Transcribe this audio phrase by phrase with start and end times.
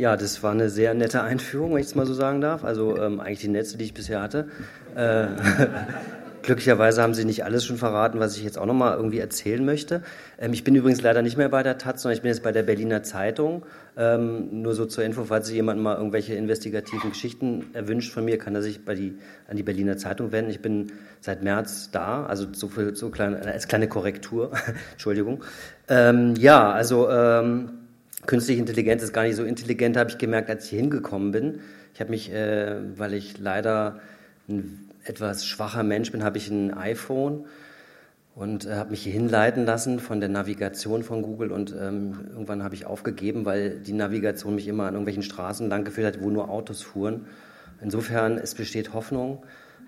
[0.00, 2.64] Ja, das war eine sehr nette Einführung, wenn ich es mal so sagen darf.
[2.64, 4.48] Also ähm, eigentlich die letzte, die ich bisher hatte.
[4.94, 5.26] Äh,
[6.42, 10.02] glücklicherweise haben Sie nicht alles schon verraten, was ich jetzt auch nochmal irgendwie erzählen möchte.
[10.38, 12.50] Ähm, ich bin übrigens leider nicht mehr bei der Taz, sondern ich bin jetzt bei
[12.50, 13.66] der Berliner Zeitung.
[13.94, 18.38] Ähm, nur so zur Info, falls sich jemand mal irgendwelche investigativen Geschichten erwünscht von mir,
[18.38, 19.18] kann er sich bei die,
[19.50, 20.50] an die Berliner Zeitung wenden.
[20.50, 24.52] Ich bin seit März da, also so viel, so klein, als kleine Korrektur.
[24.92, 25.44] Entschuldigung.
[25.88, 27.72] Ähm, ja, also ähm,
[28.26, 31.60] künstliche Intelligenz ist gar nicht so intelligent, habe ich gemerkt, als ich hingekommen bin.
[31.94, 34.00] Ich habe mich, äh, weil ich leider
[34.48, 37.46] ein etwas schwacher Mensch bin, habe ich ein iPhone
[38.34, 42.62] und äh, habe mich hier hinleiten lassen von der Navigation von Google und ähm, irgendwann
[42.62, 46.30] habe ich aufgegeben, weil die Navigation mich immer an irgendwelchen Straßen lang geführt hat, wo
[46.30, 47.26] nur Autos fuhren.
[47.82, 49.42] Insofern, es besteht Hoffnung.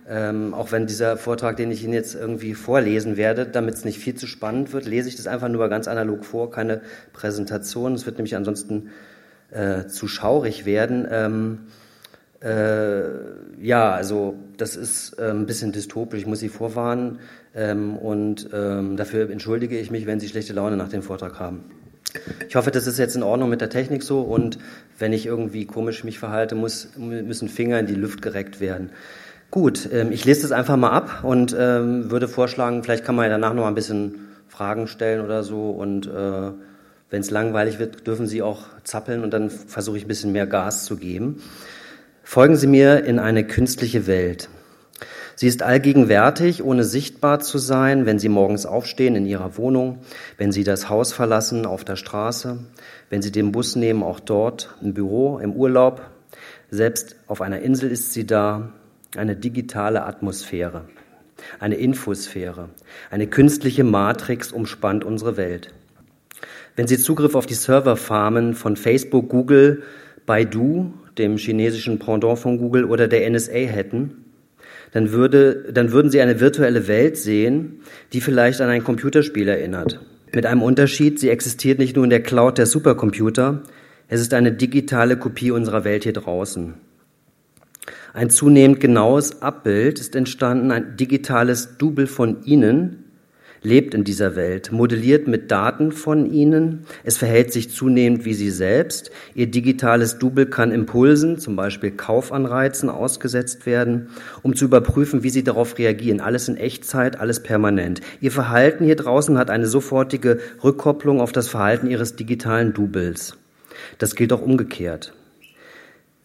[0.08, 3.98] Ähm, auch wenn dieser Vortrag, den ich Ihnen jetzt irgendwie vorlesen werde, damit es nicht
[3.98, 6.80] viel zu spannend wird, lese ich das einfach nur ganz analog vor, keine
[7.12, 7.94] Präsentation.
[7.94, 8.90] Es wird nämlich ansonsten
[9.50, 11.06] äh, zu schaurig werden.
[11.10, 11.58] Ähm,
[12.42, 13.02] äh,
[13.60, 17.20] ja, also das ist äh, ein bisschen dystopisch, ich muss Sie vorwarnen
[17.54, 21.64] ähm, und ähm, dafür entschuldige ich mich, wenn Sie schlechte Laune nach dem Vortrag haben.
[22.48, 24.58] Ich hoffe, das ist jetzt in Ordnung mit der Technik so und
[24.98, 28.90] wenn ich irgendwie komisch mich verhalte, muss, müssen Finger in die Luft gereckt werden.
[29.52, 33.26] Gut, ähm, ich lese das einfach mal ab und ähm, würde vorschlagen, vielleicht kann man
[33.26, 36.52] ja danach noch ein bisschen Fragen stellen oder so und äh,
[37.10, 40.46] wenn es langweilig wird, dürfen Sie auch zappeln und dann versuche ich ein bisschen mehr
[40.46, 41.42] Gas zu geben.
[42.22, 44.48] Folgen Sie mir in eine künstliche Welt.
[45.36, 49.98] Sie ist allgegenwärtig, ohne sichtbar zu sein, wenn Sie morgens aufstehen in Ihrer Wohnung,
[50.38, 52.60] wenn Sie das Haus verlassen auf der Straße,
[53.10, 56.00] wenn Sie den Bus nehmen, auch dort, im Büro, im Urlaub.
[56.70, 58.72] Selbst auf einer Insel ist sie da,
[59.16, 60.86] eine digitale Atmosphäre,
[61.60, 62.70] eine Infosphäre,
[63.10, 65.68] eine künstliche Matrix umspannt unsere Welt.
[66.76, 69.82] Wenn Sie Zugriff auf die Serverfarmen von Facebook, Google,
[70.24, 74.24] Baidu, dem chinesischen Pendant von Google oder der NSA hätten,
[74.92, 77.80] dann, würde, dann würden Sie eine virtuelle Welt sehen,
[78.12, 80.00] die vielleicht an ein Computerspiel erinnert.
[80.34, 83.62] Mit einem Unterschied, sie existiert nicht nur in der Cloud der Supercomputer,
[84.08, 86.74] es ist eine digitale Kopie unserer Welt hier draußen.
[88.14, 93.04] Ein zunehmend genaues Abbild ist entstanden, ein digitales Double von Ihnen
[93.62, 96.84] lebt in dieser Welt, modelliert mit Daten von Ihnen.
[97.04, 99.10] Es verhält sich zunehmend wie Sie selbst.
[99.34, 104.08] Ihr digitales Double kann Impulsen, zum Beispiel Kaufanreizen, ausgesetzt werden,
[104.42, 106.20] um zu überprüfen, wie Sie darauf reagieren.
[106.20, 108.02] Alles in Echtzeit, alles permanent.
[108.20, 113.36] Ihr Verhalten hier draußen hat eine sofortige Rückkopplung auf das Verhalten Ihres digitalen Doubles.
[113.98, 115.14] Das gilt auch umgekehrt.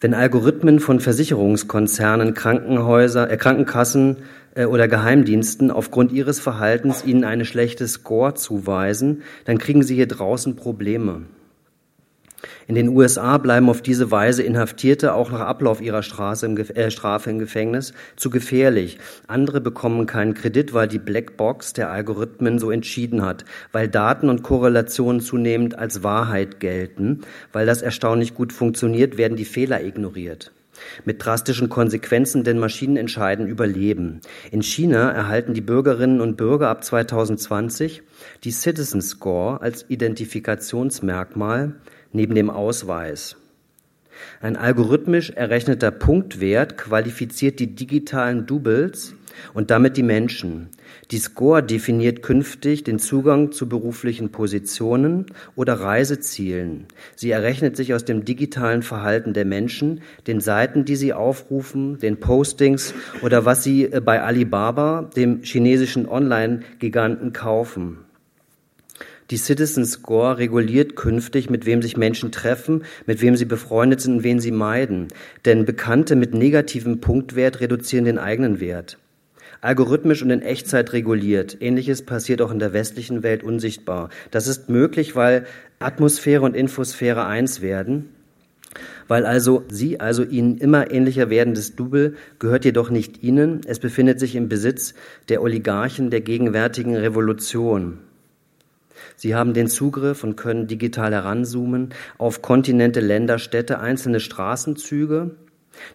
[0.00, 4.18] Wenn Algorithmen von Versicherungskonzernen, Krankenhäuser, äh, Krankenkassen
[4.54, 10.06] äh, oder Geheimdiensten aufgrund ihres Verhaltens ihnen eine schlechte Score zuweisen, dann kriegen sie hier
[10.06, 11.22] draußen Probleme.
[12.66, 17.38] In den USA bleiben auf diese Weise Inhaftierte auch nach Ablauf ihrer äh, Strafe im
[17.38, 18.98] Gefängnis zu gefährlich.
[19.26, 24.42] Andere bekommen keinen Kredit, weil die Blackbox der Algorithmen so entschieden hat, weil Daten und
[24.42, 27.22] Korrelationen zunehmend als Wahrheit gelten,
[27.52, 30.52] weil das erstaunlich gut funktioniert, werden die Fehler ignoriert.
[31.04, 34.20] Mit drastischen Konsequenzen, denn Maschinen entscheiden über Leben.
[34.52, 38.02] In China erhalten die Bürgerinnen und Bürger ab 2020
[38.44, 41.74] die Citizen Score als Identifikationsmerkmal
[42.12, 43.36] neben dem Ausweis.
[44.40, 49.14] Ein algorithmisch errechneter Punktwert qualifiziert die digitalen Doubles
[49.54, 50.68] und damit die Menschen.
[51.10, 56.86] Die Score definiert künftig den Zugang zu beruflichen Positionen oder Reisezielen.
[57.14, 62.18] Sie errechnet sich aus dem digitalen Verhalten der Menschen, den Seiten, die sie aufrufen, den
[62.18, 67.98] Postings oder was sie äh, bei Alibaba, dem chinesischen Online-Giganten, kaufen.
[69.30, 74.14] Die Citizen Score reguliert künftig, mit wem sich Menschen treffen, mit wem sie befreundet sind
[74.14, 75.08] und wen sie meiden.
[75.44, 78.96] Denn Bekannte mit negativem Punktwert reduzieren den eigenen Wert.
[79.60, 81.58] Algorithmisch und in Echtzeit reguliert.
[81.60, 84.08] Ähnliches passiert auch in der westlichen Welt unsichtbar.
[84.30, 85.44] Das ist möglich, weil
[85.78, 88.08] Atmosphäre und Infosphäre eins werden.
[89.08, 93.60] Weil also Sie, also Ihnen immer ähnlicher werdendes Double, gehört jedoch nicht Ihnen.
[93.66, 94.94] Es befindet sich im Besitz
[95.28, 97.98] der Oligarchen der gegenwärtigen Revolution.
[99.18, 101.88] Sie haben den Zugriff und können digital heranzoomen
[102.18, 105.32] auf Kontinente, Länder, Städte, einzelne Straßenzüge.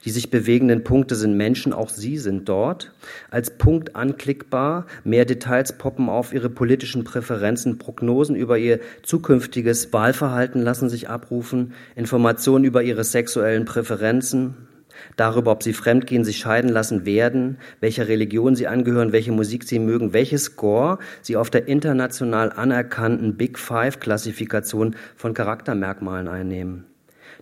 [0.03, 2.91] Die sich bewegenden Punkte sind Menschen, auch Sie sind dort.
[3.31, 10.61] Als Punkt anklickbar, mehr Details poppen auf Ihre politischen Präferenzen, Prognosen über Ihr zukünftiges Wahlverhalten
[10.61, 14.67] lassen sich abrufen, Informationen über Ihre sexuellen Präferenzen,
[15.15, 19.79] darüber, ob sie fremdgehen, sich scheiden lassen werden, welcher Religion sie angehören, welche Musik sie
[19.79, 26.85] mögen, welches Score sie auf der international anerkannten Big Five Klassifikation von Charaktermerkmalen einnehmen.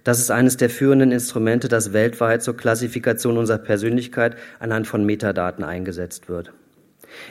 [0.04, 5.64] Das ist eines der führenden Instrumente, das weltweit zur Klassifikation unserer Persönlichkeit anhand von Metadaten
[5.64, 6.54] eingesetzt wird.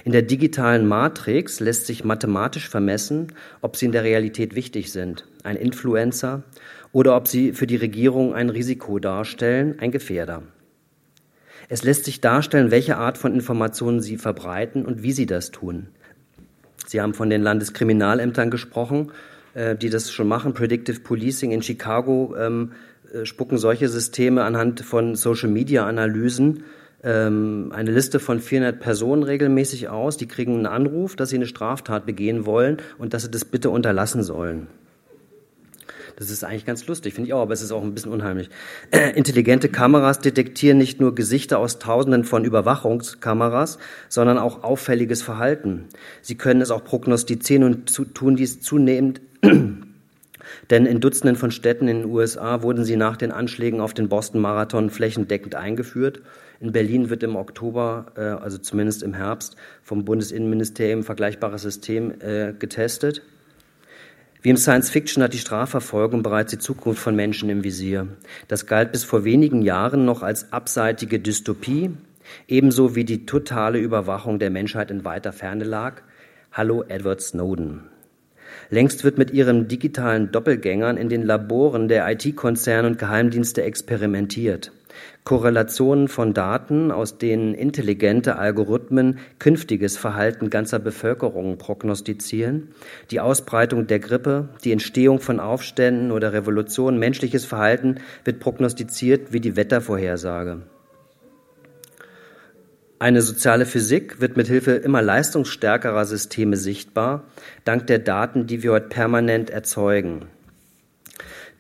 [0.04, 5.26] In der digitalen Matrix lässt sich mathematisch vermessen, ob sie in der Realität wichtig sind,
[5.43, 6.43] ein Influencer,
[6.92, 10.42] oder ob sie für die Regierung ein Risiko darstellen, ein Gefährder.
[11.69, 15.88] Es lässt sich darstellen, welche Art von Informationen sie verbreiten und wie sie das tun.
[16.87, 19.12] Sie haben von den Landeskriminalämtern gesprochen,
[19.54, 20.54] äh, die das schon machen.
[20.54, 22.72] Predictive Policing in Chicago ähm,
[23.12, 26.64] äh, spucken solche Systeme anhand von Social-Media-Analysen
[27.02, 30.16] ähm, eine Liste von 400 Personen regelmäßig aus.
[30.16, 33.70] Die kriegen einen Anruf, dass sie eine Straftat begehen wollen und dass sie das bitte
[33.70, 34.66] unterlassen sollen.
[36.20, 38.50] Das ist eigentlich ganz lustig, finde ich auch, aber es ist auch ein bisschen unheimlich.
[39.14, 43.78] Intelligente Kameras detektieren nicht nur Gesichter aus Tausenden von Überwachungskameras,
[44.11, 45.87] sondern auch auffälliges Verhalten.
[46.20, 49.22] Sie können es auch prognostizieren und zu, tun dies zunehmend
[50.70, 54.11] denn in Dutzenden von Städten in den USA wurden sie nach den Anschlägen auf den
[54.11, 56.20] Boston Marathon flächendeckend eingeführt.
[56.61, 62.12] In Berlin wird im Oktober, äh, also zumindest im Herbst, vom Bundesinnenministerium ein vergleichbares System
[62.20, 63.22] äh, getestet.
[64.42, 68.08] Wie im Science Fiction hat die Strafverfolgung bereits die Zukunft von Menschen im Visier.
[68.48, 71.90] Das galt bis vor wenigen Jahren noch als abseitige Dystopie,
[72.48, 76.00] ebenso wie die totale Überwachung der Menschheit in weiter Ferne lag.
[76.52, 77.82] Hallo Edward Snowden.
[78.70, 84.72] Längst wird mit ihren digitalen Doppelgängern in den Laboren der IT-Konzerne und Geheimdienste experimentiert.
[85.31, 92.73] Korrelationen von Daten, aus denen intelligente Algorithmen künftiges Verhalten ganzer Bevölkerungen prognostizieren,
[93.12, 99.38] die Ausbreitung der Grippe, die Entstehung von Aufständen oder Revolutionen, menschliches Verhalten wird prognostiziert wie
[99.38, 100.62] die Wettervorhersage.
[102.99, 107.23] Eine soziale Physik wird mit Hilfe immer leistungsstärkerer Systeme sichtbar,
[107.65, 110.23] dank der Daten, die wir heute permanent erzeugen.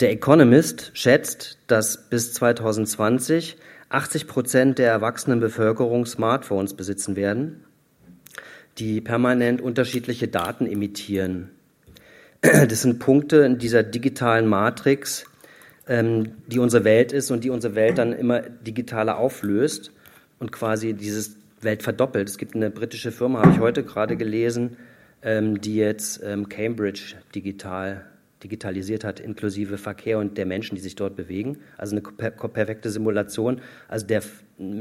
[0.00, 3.58] Der Economist schätzt, dass bis 2020
[3.90, 7.64] 80 Prozent der erwachsenen Bevölkerung Smartphones besitzen werden,
[8.78, 11.50] die permanent unterschiedliche Daten emittieren.
[12.40, 15.26] Das sind Punkte in dieser digitalen Matrix,
[15.86, 19.92] ähm, die unsere Welt ist und die unsere Welt dann immer digitaler auflöst
[20.38, 22.30] und quasi dieses Welt verdoppelt.
[22.30, 24.78] Es gibt eine britische Firma, habe ich heute gerade gelesen,
[25.20, 28.09] ähm, die jetzt ähm, Cambridge digital
[28.42, 31.58] digitalisiert hat, inklusive Verkehr und der Menschen, die sich dort bewegen.
[31.76, 33.60] Also eine per perfekte Simulation.
[33.88, 34.22] Also der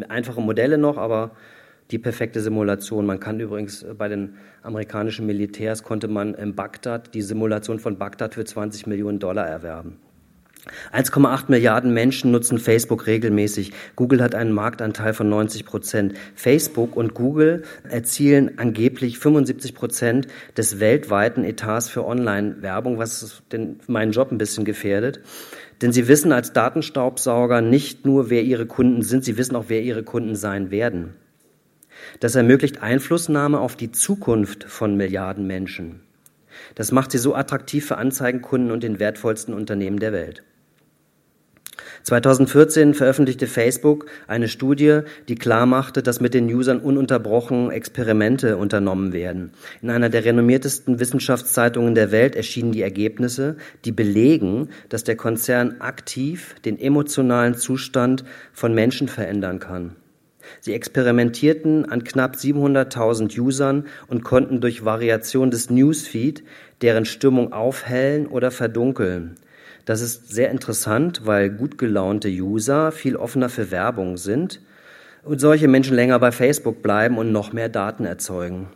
[0.07, 1.31] einfache Modelle noch, aber
[1.91, 3.05] die perfekte Simulation.
[3.05, 8.35] Man kann übrigens bei den amerikanischen Militärs konnte man in Bagdad die Simulation von Bagdad
[8.35, 9.97] für 20 Millionen Dollar erwerben.
[10.93, 13.71] 1,8 Milliarden Menschen nutzen Facebook regelmäßig.
[13.95, 16.13] Google hat einen Marktanteil von 90 Prozent.
[16.35, 20.27] Facebook und Google erzielen angeblich 75 Prozent
[20.57, 25.21] des weltweiten Etats für Online-Werbung, was den, meinen Job ein bisschen gefährdet.
[25.81, 29.81] Denn sie wissen als Datenstaubsauger nicht nur, wer ihre Kunden sind, sie wissen auch, wer
[29.81, 31.13] ihre Kunden sein werden.
[32.19, 36.01] Das ermöglicht Einflussnahme auf die Zukunft von Milliarden Menschen.
[36.75, 40.43] Das macht sie so attraktiv für Anzeigenkunden und den wertvollsten Unternehmen der Welt.
[42.03, 49.51] 2014 veröffentlichte Facebook eine Studie, die klarmachte, dass mit den Usern ununterbrochen Experimente unternommen werden.
[49.81, 55.81] In einer der renommiertesten Wissenschaftszeitungen der Welt erschienen die Ergebnisse, die belegen, dass der Konzern
[55.81, 59.95] aktiv den emotionalen Zustand von Menschen verändern kann.
[60.61, 66.43] Sie experimentierten an knapp 700.000 Usern und konnten durch Variation des Newsfeed
[66.81, 69.35] deren Stimmung aufhellen oder verdunkeln.
[69.89, 74.61] Das ist sehr interessant, weil gut gelaunte User viel offener für Werbung sind
[75.23, 78.67] und solche Menschen länger bei Facebook bleiben und noch mehr Daten erzeugen.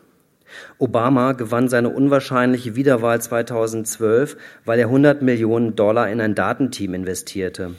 [0.80, 7.76] Obama gewann seine unwahrscheinliche Wiederwahl 2012, weil er 100 Millionen Dollar in ein Datenteam investierte.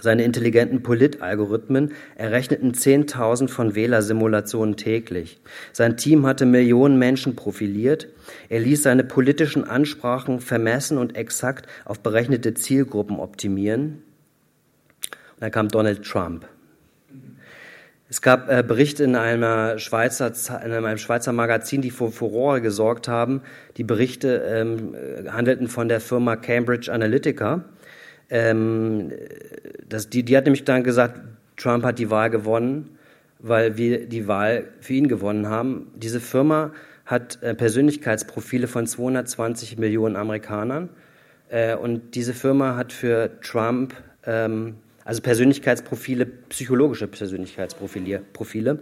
[0.00, 5.40] Seine intelligenten Politalgorithmen errechneten 10.000 von Wählersimulationen täglich.
[5.72, 8.08] Sein Team hatte Millionen Menschen profiliert.
[8.48, 14.02] Er ließ seine politischen Ansprachen vermessen und exakt auf berechnete Zielgruppen optimieren.
[15.34, 16.46] Und dann kam Donald Trump.
[18.08, 20.32] Es gab äh, Berichte in, einer Schweizer,
[20.64, 23.42] in einem Schweizer Magazin, die für Furore gesorgt haben.
[23.78, 24.94] Die Berichte ähm,
[25.28, 27.64] handelten von der Firma Cambridge Analytica
[28.30, 29.12] ähm,
[29.88, 31.20] das, die, die hat nämlich dann gesagt,
[31.56, 32.98] Trump hat die Wahl gewonnen,
[33.38, 35.92] weil wir die Wahl für ihn gewonnen haben.
[35.94, 36.72] Diese Firma
[37.04, 40.88] hat äh, Persönlichkeitsprofile von 220 Millionen Amerikanern.
[41.48, 48.22] Äh, und diese Firma hat für Trump, ähm, also Persönlichkeitsprofile, psychologische Persönlichkeitsprofile.
[48.32, 48.78] Profile.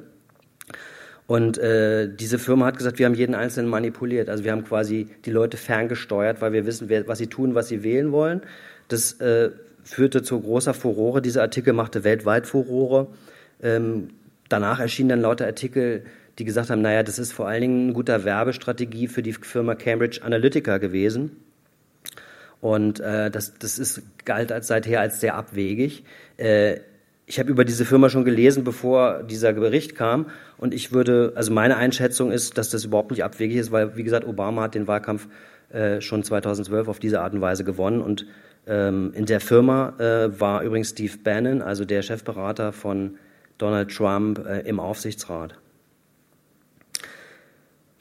[1.27, 4.29] Und äh, diese Firma hat gesagt, wir haben jeden Einzelnen manipuliert.
[4.29, 7.69] Also wir haben quasi die Leute ferngesteuert, weil wir wissen, wer, was sie tun, was
[7.69, 8.43] sie wählen wollen.
[8.89, 9.51] Das äh,
[9.83, 11.23] führte zu großer Furore.
[11.23, 13.09] Dieser Artikel machte weltweit Furore.
[13.63, 14.09] Ähm,
[14.49, 16.05] danach erschienen dann lauter Artikel,
[16.39, 19.75] die gesagt haben, naja, das ist vor allen Dingen eine gute Werbestrategie für die Firma
[19.75, 21.37] Cambridge Analytica gewesen.
[22.61, 26.05] Und äh, das, das ist, galt als, seither als sehr abwegig.
[26.39, 26.79] Äh,
[27.27, 30.27] ich habe über diese Firma schon gelesen, bevor dieser Bericht kam.
[30.59, 34.03] Und ich würde, also meine Einschätzung ist, dass das überhaupt nicht abwegig ist, weil, wie
[34.03, 35.29] gesagt, Obama hat den Wahlkampf
[35.73, 38.01] äh, schon 2012 auf diese Art und Weise gewonnen.
[38.01, 38.27] Und
[38.67, 43.19] in der Firma äh, war übrigens Steve Bannon, also der Chefberater von
[43.59, 45.59] Donald Trump, äh, im Aufsichtsrat.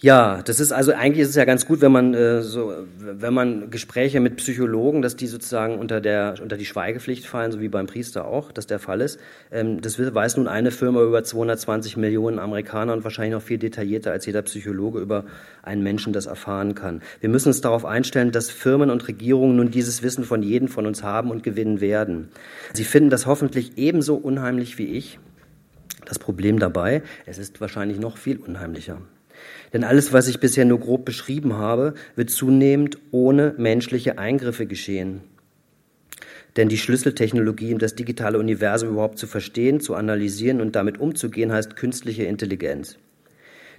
[0.04, 3.34] Ja, das ist also eigentlich ist es ja ganz gut, wenn man äh, so, wenn
[3.34, 7.70] man Gespräche mit Psychologen, dass die sozusagen unter der unter die Schweigepflicht fallen, so wie
[7.70, 9.18] beim Priester auch, dass der Fall ist.
[9.50, 14.12] Ähm, das weiß nun eine Firma über 220 Millionen Amerikaner und wahrscheinlich noch viel detaillierter
[14.12, 15.24] als jeder Psychologe über
[15.62, 17.02] einen Menschen das erfahren kann.
[17.22, 20.86] Wir müssen uns darauf einstellen, dass Firmen und Regierungen nun dieses Wissen von jedem von
[20.86, 22.28] uns haben und gewinnen werden.
[22.74, 25.18] Sie finden das hoffentlich ebenso unheimlich wie ich.
[26.04, 28.98] Das Problem dabei, es ist wahrscheinlich noch viel unheimlicher.
[29.74, 35.22] Denn alles, was ich bisher nur grob beschrieben habe, wird zunehmend ohne menschliche Eingriffe geschehen.
[36.56, 41.52] Denn die Schlüsseltechnologie, um das digitale Universum überhaupt zu verstehen, zu analysieren und damit umzugehen,
[41.52, 42.98] heißt künstliche Intelligenz.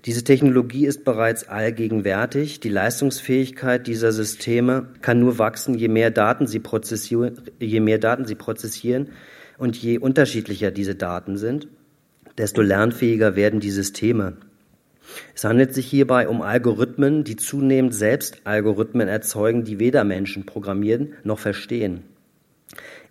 [0.04, 2.60] Diese Technologie ist bereits allgegenwärtig.
[2.60, 8.26] Die Leistungsfähigkeit dieser Systeme kann nur wachsen, je mehr Daten sie prozessieren, je mehr Daten
[8.26, 9.10] sie prozessieren
[9.56, 11.68] und je unterschiedlicher diese Daten sind,
[12.36, 14.36] desto lernfähiger werden die Systeme.
[15.34, 21.14] Es handelt sich hierbei um Algorithmen, die zunehmend selbst Algorithmen erzeugen, die weder Menschen programmieren
[21.24, 22.02] noch verstehen.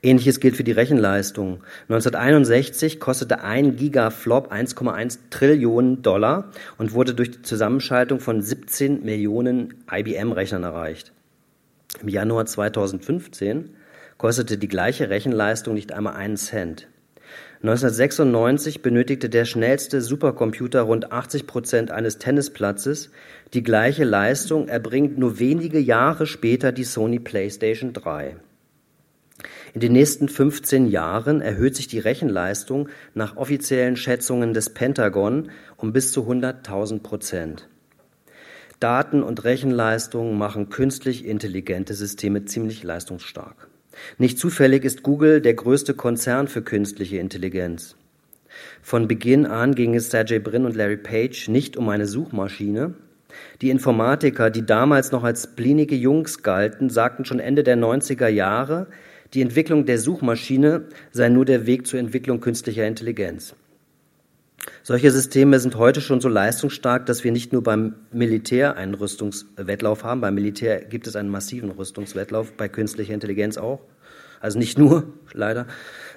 [0.01, 1.63] Ähnliches gilt für die Rechenleistung.
[1.83, 9.75] 1961 kostete ein Gigaflop 1,1 Trillionen Dollar und wurde durch die Zusammenschaltung von 17 Millionen
[9.89, 11.13] IBM-Rechnern erreicht.
[12.01, 13.69] Im Januar 2015
[14.17, 16.87] kostete die gleiche Rechenleistung nicht einmal einen Cent.
[17.63, 23.09] 1996 benötigte der schnellste Supercomputer rund 80 Prozent eines Tennisplatzes.
[23.53, 28.35] Die gleiche Leistung erbringt nur wenige Jahre später die Sony PlayStation 3.
[29.73, 35.93] In den nächsten 15 Jahren erhöht sich die Rechenleistung nach offiziellen Schätzungen des Pentagon um
[35.93, 37.69] bis zu 100.000 Prozent.
[38.81, 43.69] Daten und Rechenleistung machen künstlich intelligente Systeme ziemlich leistungsstark.
[44.17, 47.95] Nicht zufällig ist Google der größte Konzern für künstliche Intelligenz.
[48.81, 52.93] Von Beginn an ging es Sergey Brin und Larry Page nicht um eine Suchmaschine.
[53.61, 58.87] Die Informatiker, die damals noch als blinige Jungs galten, sagten schon Ende der 90er Jahre,
[59.33, 63.55] die Entwicklung der Suchmaschine sei nur der Weg zur Entwicklung künstlicher Intelligenz.
[64.81, 70.03] Solche Systeme sind heute schon so leistungsstark, dass wir nicht nur beim Militär einen Rüstungswettlauf
[70.03, 70.21] haben.
[70.21, 73.81] Beim Militär gibt es einen massiven Rüstungswettlauf, bei künstlicher Intelligenz auch.
[74.39, 75.67] Also nicht nur, leider.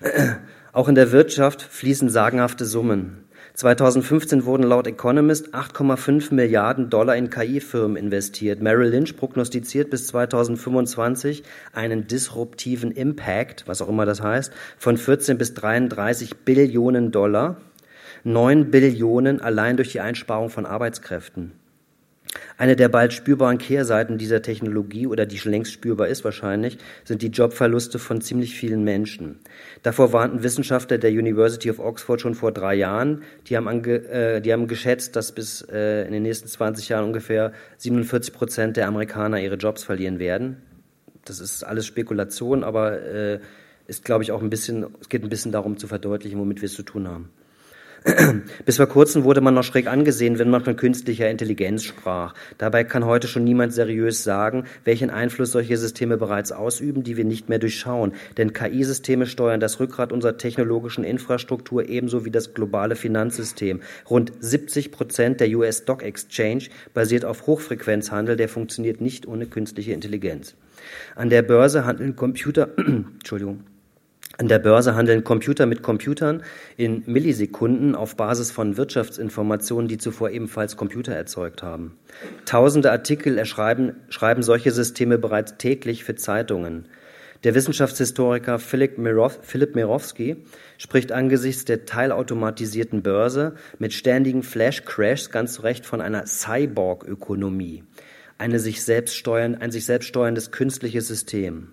[0.73, 3.25] Auch in der Wirtschaft fließen sagenhafte Summen.
[3.55, 8.61] 2015 wurden laut Economist 8,5 Milliarden Dollar in KI-Firmen investiert.
[8.61, 15.39] Merrill Lynch prognostiziert bis 2025 einen disruptiven Impact, was auch immer das heißt, von 14
[15.39, 17.57] bis 33 Billionen Dollar.
[18.27, 21.53] 9 Billionen allein durch die Einsparung von Arbeitskräften.
[22.59, 27.23] Eine der bald spürbaren Kehrseiten dieser Technologie oder die schon längst spürbar ist wahrscheinlich, sind
[27.23, 29.39] die Jobverluste von ziemlich vielen Menschen.
[29.85, 33.23] Davor warnten Wissenschaftler der University of Oxford schon vor drei Jahren.
[33.47, 37.53] Die haben, äh, die haben geschätzt, dass bis äh, in den nächsten 20 Jahren ungefähr
[37.77, 40.57] 47 Prozent der Amerikaner ihre Jobs verlieren werden.
[41.25, 43.39] Das ist alles Spekulation, aber äh,
[43.87, 46.67] ist, glaube ich, auch ein bisschen, es geht ein bisschen darum zu verdeutlichen, womit wir
[46.67, 47.31] es zu tun haben.
[48.65, 52.35] Bis vor kurzem wurde man noch schräg angesehen, wenn man von künstlicher Intelligenz sprach.
[52.57, 57.25] Dabei kann heute schon niemand seriös sagen, welchen Einfluss solche Systeme bereits ausüben, die wir
[57.25, 58.13] nicht mehr durchschauen.
[58.37, 63.81] Denn KI-Systeme steuern das Rückgrat unserer technologischen Infrastruktur ebenso wie das globale Finanzsystem.
[64.09, 69.93] Rund 70 Prozent der US Stock Exchange basiert auf Hochfrequenzhandel, der funktioniert nicht ohne künstliche
[69.93, 70.55] Intelligenz.
[71.17, 73.65] An der Börse handeln Computer, Entschuldigung,
[74.39, 76.43] an der Börse handeln Computer mit Computern
[76.77, 81.97] in Millisekunden auf Basis von Wirtschaftsinformationen, die zuvor ebenfalls Computer erzeugt haben.
[82.45, 86.87] Tausende Artikel erschreiben, schreiben solche Systeme bereits täglich für Zeitungen.
[87.45, 88.99] Der Wissenschaftshistoriker Philipp,
[89.43, 90.37] Philipp Mirowski
[90.79, 97.85] spricht angesichts der teilautomatisierten Börse mit ständigen Flash-Crashs ganz zu Recht von einer Cyborg-Ökonomie,
[98.37, 98.59] eine
[99.57, 101.69] ein sich selbst steuerndes künstliches System.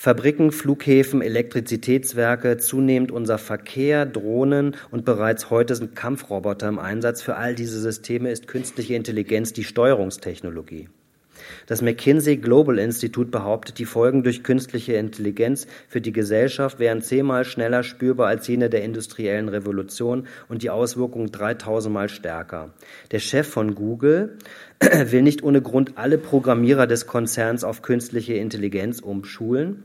[0.00, 7.20] Fabriken, Flughäfen, Elektrizitätswerke, zunehmend unser Verkehr, Drohnen und bereits heute sind Kampfroboter im Einsatz.
[7.20, 10.88] Für all diese Systeme ist künstliche Intelligenz die Steuerungstechnologie.
[11.66, 17.44] Das McKinsey Global Institute behauptet, die Folgen durch künstliche Intelligenz für die Gesellschaft wären zehnmal
[17.44, 22.72] schneller spürbar als jene der industriellen Revolution und die Auswirkungen 3000 Mal stärker.
[23.10, 24.38] Der Chef von Google
[24.80, 29.82] will nicht ohne Grund alle Programmierer des Konzerns auf künstliche Intelligenz umschulen.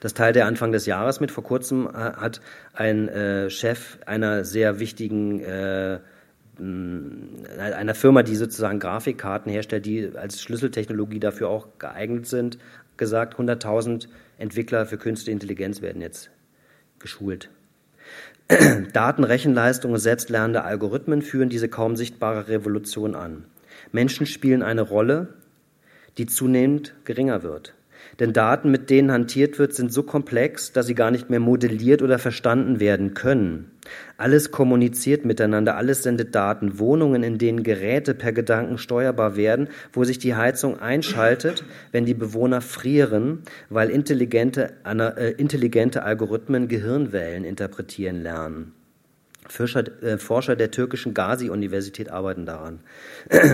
[0.00, 1.30] Das teilte er Anfang des Jahres mit.
[1.30, 2.40] Vor kurzem äh, hat
[2.74, 6.00] ein äh, Chef einer sehr wichtigen äh,
[6.58, 12.56] einer Firma, die sozusagen Grafikkarten herstellt, die als Schlüsseltechnologie dafür auch geeignet sind,
[12.96, 16.30] gesagt, 100.000 Entwickler für künstliche Intelligenz werden jetzt
[16.98, 17.50] geschult.
[18.92, 23.44] Daten, Rechenleistung und selbstlernende Algorithmen führen diese kaum sichtbare Revolution an.
[23.92, 25.34] Menschen spielen eine Rolle,
[26.16, 27.74] die zunehmend geringer wird.
[28.18, 32.00] Denn Daten, mit denen hantiert wird, sind so komplex, dass sie gar nicht mehr modelliert
[32.00, 33.70] oder verstanden werden können.
[34.16, 36.78] Alles kommuniziert miteinander, alles sendet Daten.
[36.78, 42.14] Wohnungen, in denen Geräte per Gedanken steuerbar werden, wo sich die Heizung einschaltet, wenn die
[42.14, 48.72] Bewohner frieren, weil intelligente, äh, intelligente Algorithmen Gehirnwellen interpretieren lernen.
[49.48, 52.80] Forscher, äh, Forscher der türkischen Gazi-Universität arbeiten daran.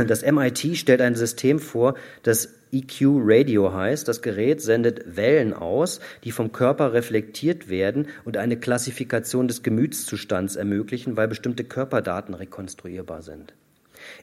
[0.07, 4.09] Das MIT stellt ein System vor, das EQ Radio heißt.
[4.09, 10.57] Das Gerät sendet Wellen aus, die vom Körper reflektiert werden und eine Klassifikation des Gemütszustands
[10.57, 13.55] ermöglichen, weil bestimmte Körperdaten rekonstruierbar sind.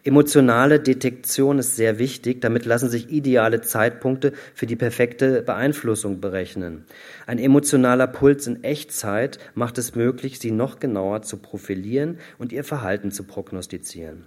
[0.03, 6.85] Emotionale Detektion ist sehr wichtig, damit lassen sich ideale Zeitpunkte für die perfekte Beeinflussung berechnen.
[7.27, 12.63] Ein emotionaler Puls in Echtzeit macht es möglich, sie noch genauer zu profilieren und ihr
[12.63, 14.25] Verhalten zu prognostizieren.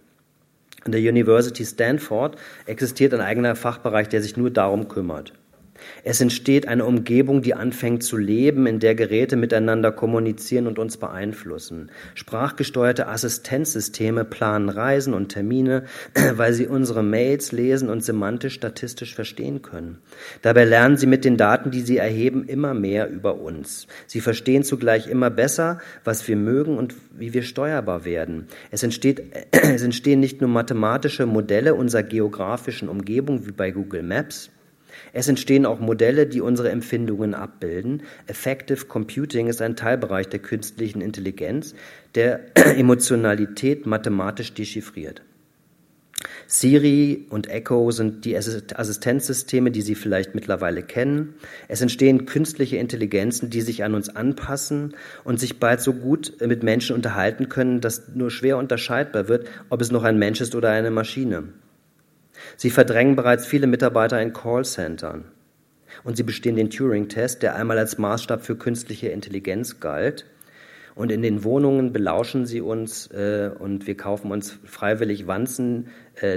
[0.85, 5.33] An der University Stanford existiert ein eigener Fachbereich, der sich nur darum kümmert.
[6.05, 10.97] Es entsteht eine Umgebung, die anfängt zu leben, in der Geräte miteinander kommunizieren und uns
[10.97, 11.91] beeinflussen.
[12.15, 15.85] Sprachgesteuerte Assistenzsysteme planen Reisen und Termine,
[16.35, 19.99] weil sie unsere Mails lesen und semantisch statistisch verstehen können.
[20.43, 23.87] Dabei lernen sie mit den Daten, die sie erheben, immer mehr über uns.
[24.07, 28.47] Sie verstehen zugleich immer besser, was wir mögen und wie wir steuerbar werden.
[28.71, 34.51] Es, entsteht, es entstehen nicht nur mathematische Modelle unserer geografischen Umgebung wie bei Google Maps,
[35.12, 38.03] es entstehen auch Modelle, die unsere Empfindungen abbilden.
[38.27, 41.75] Effective Computing ist ein Teilbereich der künstlichen Intelligenz,
[42.14, 45.22] der Emotionalität mathematisch dechiffriert.
[46.46, 51.35] Siri und Echo sind die Assistenzsysteme, die Sie vielleicht mittlerweile kennen.
[51.68, 54.94] Es entstehen künstliche Intelligenzen, die sich an uns anpassen
[55.25, 59.81] und sich bald so gut mit Menschen unterhalten können, dass nur schwer unterscheidbar wird, ob
[59.81, 61.44] es noch ein Mensch ist oder eine Maschine.
[62.62, 65.25] Sie verdrängen bereits viele Mitarbeiter in Callcentern.
[66.05, 70.27] Und sie bestehen den Turing-Test, der einmal als Maßstab für künstliche Intelligenz galt.
[70.94, 75.88] Und in den Wohnungen belauschen sie uns äh, und wir kaufen uns freiwillig Wanzen,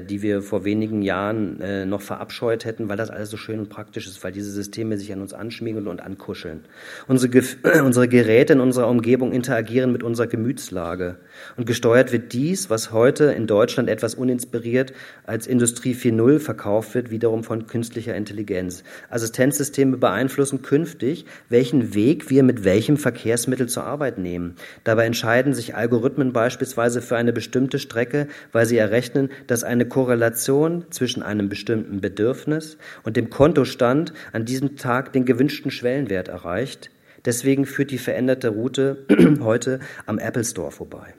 [0.02, 3.70] die wir vor wenigen Jahren äh, noch verabscheut hätten, weil das alles so schön und
[3.70, 6.62] praktisch ist, weil diese Systeme sich an uns anschmiegeln und ankuscheln.
[7.08, 7.44] Unsere,
[7.84, 11.18] unsere Geräte in unserer Umgebung interagieren mit unserer Gemütslage.
[11.58, 14.94] Und gesteuert wird dies, was heute in Deutschland etwas uninspiriert
[15.26, 18.84] als Industrie 4.0 verkauft wird, wiederum von künstlicher Intelligenz.
[19.10, 24.56] Assistenzsysteme beeinflussen künftig, welchen Weg wir mit welchem Verkehrsmittel zur Arbeit nehmen.
[24.86, 30.86] Dabei entscheiden sich Algorithmen beispielsweise für eine bestimmte Strecke, weil sie errechnen, dass eine Korrelation
[30.90, 36.90] zwischen einem bestimmten Bedürfnis und dem Kontostand an diesem Tag den gewünschten Schwellenwert erreicht.
[37.26, 39.06] Deswegen führt die veränderte Route
[39.42, 41.14] heute am Apple Store vorbei.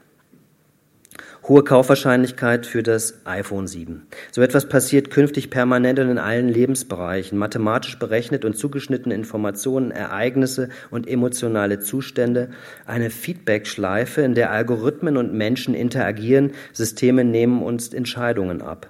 [1.43, 4.07] Hohe Kaufwahrscheinlichkeit für das iPhone 7.
[4.31, 7.37] So etwas passiert künftig permanent und in allen Lebensbereichen.
[7.37, 12.49] Mathematisch berechnet und zugeschnittene Informationen, Ereignisse und emotionale Zustände.
[12.85, 16.51] Eine Feedback-Schleife, in der Algorithmen und Menschen interagieren.
[16.73, 18.89] Systeme nehmen uns Entscheidungen ab.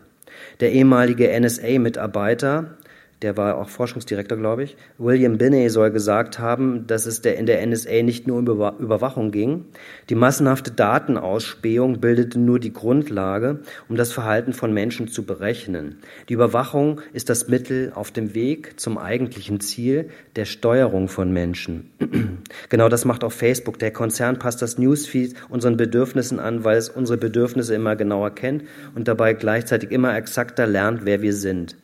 [0.59, 2.77] Der ehemalige NSA-Mitarbeiter
[3.23, 7.47] der war auch Forschungsdirektor, glaube ich, William Binney soll gesagt haben, dass es der in
[7.47, 9.65] der NSA nicht nur um Überwachung ging.
[10.09, 15.97] Die massenhafte Datenausspähung bildete nur die Grundlage, um das Verhalten von Menschen zu berechnen.
[16.29, 21.89] Die Überwachung ist das Mittel auf dem Weg zum eigentlichen Ziel der Steuerung von Menschen.
[22.69, 23.79] genau das macht auch Facebook.
[23.79, 28.63] Der Konzern passt das Newsfeed unseren Bedürfnissen an, weil es unsere Bedürfnisse immer genauer kennt
[28.93, 31.75] und dabei gleichzeitig immer exakter lernt, wer wir sind.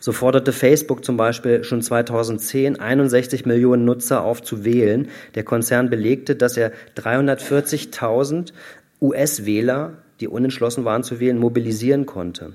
[0.00, 5.08] So forderte Facebook zum Beispiel schon 2010 61 Millionen Nutzer auf zu wählen.
[5.34, 8.52] Der Konzern belegte, dass er 340.000
[9.00, 12.52] US-Wähler, die unentschlossen waren zu wählen, mobilisieren konnte.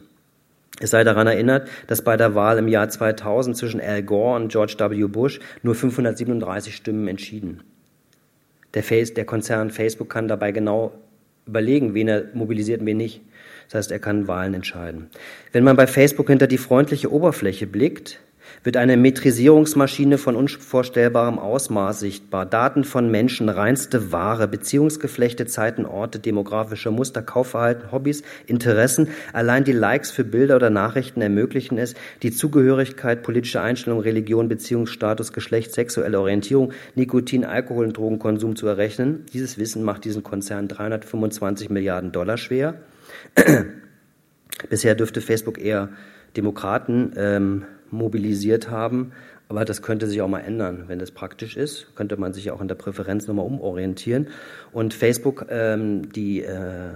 [0.80, 4.52] Es sei daran erinnert, dass bei der Wahl im Jahr 2000 zwischen Al Gore und
[4.52, 5.08] George W.
[5.08, 7.62] Bush nur 537 Stimmen entschieden.
[8.74, 10.94] Der, Face, der Konzern Facebook kann dabei genau
[11.46, 13.22] überlegen, wen er mobilisiert und wen nicht.
[13.72, 15.08] Das heißt, er kann Wahlen entscheiden.
[15.54, 18.20] Wenn man bei Facebook hinter die freundliche Oberfläche blickt,
[18.66, 22.46] wird eine Metrisierungsmaschine von unvorstellbarem Ausmaß sichtbar.
[22.46, 29.08] Daten von Menschen, reinste Ware, Beziehungsgeflechte, Zeiten, Orte, demografische Muster, Kaufverhalten, Hobbys, Interessen.
[29.32, 35.32] Allein die Likes für Bilder oder Nachrichten ermöglichen es, die Zugehörigkeit, politische Einstellung, Religion, Beziehungsstatus,
[35.32, 39.26] Geschlecht, sexuelle Orientierung, Nikotin, Alkohol und Drogenkonsum zu errechnen.
[39.32, 42.76] Dieses Wissen macht diesen Konzern 325 Milliarden Dollar schwer.
[44.70, 45.90] Bisher dürfte Facebook eher
[46.36, 49.12] Demokraten ähm, mobilisiert haben.
[49.50, 51.94] Aber das könnte sich auch mal ändern, wenn das praktisch ist.
[51.96, 54.28] Könnte man sich auch in der Präferenz nochmal umorientieren.
[54.72, 56.92] Und Facebook, ähm, die äh,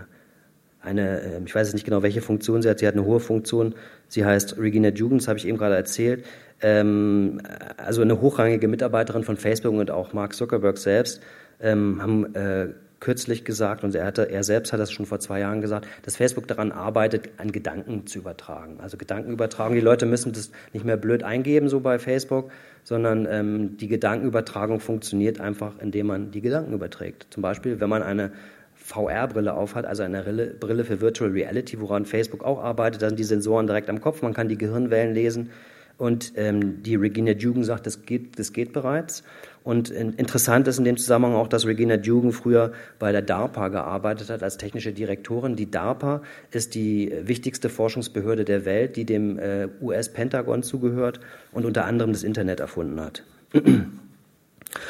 [0.81, 2.79] eine, äh, ich weiß jetzt nicht genau, welche Funktion sie hat.
[2.79, 3.75] Sie hat eine hohe Funktion.
[4.07, 6.25] Sie heißt Regina Dugan, das habe ich eben gerade erzählt.
[6.61, 7.41] Ähm,
[7.75, 11.21] also eine hochrangige Mitarbeiterin von Facebook und auch Mark Zuckerberg selbst
[11.59, 12.69] ähm, haben äh,
[13.05, 16.15] kürzlich gesagt, und er, hatte, er selbst hat das schon vor zwei Jahren gesagt, dass
[16.15, 18.79] Facebook daran arbeitet, an Gedanken zu übertragen.
[18.79, 19.75] Also Gedanken übertragen.
[19.75, 22.49] Die Leute müssen das nicht mehr blöd eingeben, so bei Facebook,
[22.83, 27.27] sondern ähm, die Gedankenübertragung funktioniert einfach, indem man die Gedanken überträgt.
[27.29, 28.31] Zum Beispiel, wenn man eine
[28.73, 30.23] VR-Brille aufhat, also eine
[30.59, 34.23] Brille für Virtual Reality, woran Facebook auch arbeitet, da sind die Sensoren direkt am Kopf,
[34.23, 35.51] man kann die Gehirnwellen lesen.
[35.97, 39.23] Und ähm, die Regina Dugan sagt, das geht, das geht bereits.
[39.63, 44.29] Und interessant ist in dem Zusammenhang auch, dass Regina Dugan früher bei der DARPA gearbeitet
[44.29, 45.55] hat als technische Direktorin.
[45.55, 51.19] Die DARPA ist die wichtigste Forschungsbehörde der Welt, die dem äh, US-Pentagon zugehört
[51.51, 53.23] und unter anderem das Internet erfunden hat.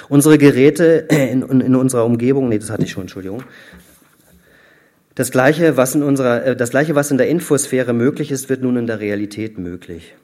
[0.10, 3.44] Unsere Geräte in, in, unserer Umgebung, nee, das hatte ich schon, Entschuldigung.
[5.14, 8.62] Das gleiche, was in unserer, äh, das gleiche, was in der Infosphäre möglich ist, wird
[8.62, 10.16] nun in der Realität möglich.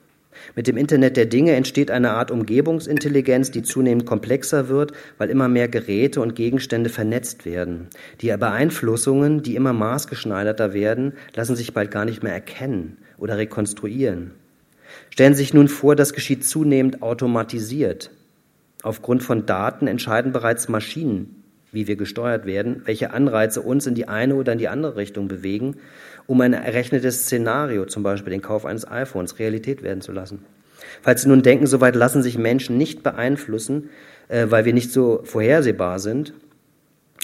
[0.56, 5.47] Mit dem Internet der Dinge entsteht eine Art Umgebungsintelligenz, die zunehmend komplexer wird, weil immer
[5.47, 7.88] mehr Geräte und Gegenstände vernetzt werden.
[8.21, 14.32] Die Beeinflussungen, die immer maßgeschneiderter werden, lassen sich bald gar nicht mehr erkennen oder rekonstruieren.
[15.10, 18.12] Stellen Sie sich nun vor, das geschieht zunehmend automatisiert.
[18.84, 24.08] Aufgrund von Daten entscheiden bereits Maschinen, wie wir gesteuert werden, welche Anreize uns in die
[24.08, 25.77] eine oder in die andere Richtung bewegen
[26.27, 30.45] um ein errechnetes Szenario, zum Beispiel den Kauf eines iPhones, Realität werden zu lassen.
[31.01, 33.89] Falls Sie nun denken, soweit lassen sich Menschen nicht beeinflussen,
[34.27, 36.34] äh, weil wir nicht so vorhersehbar sind,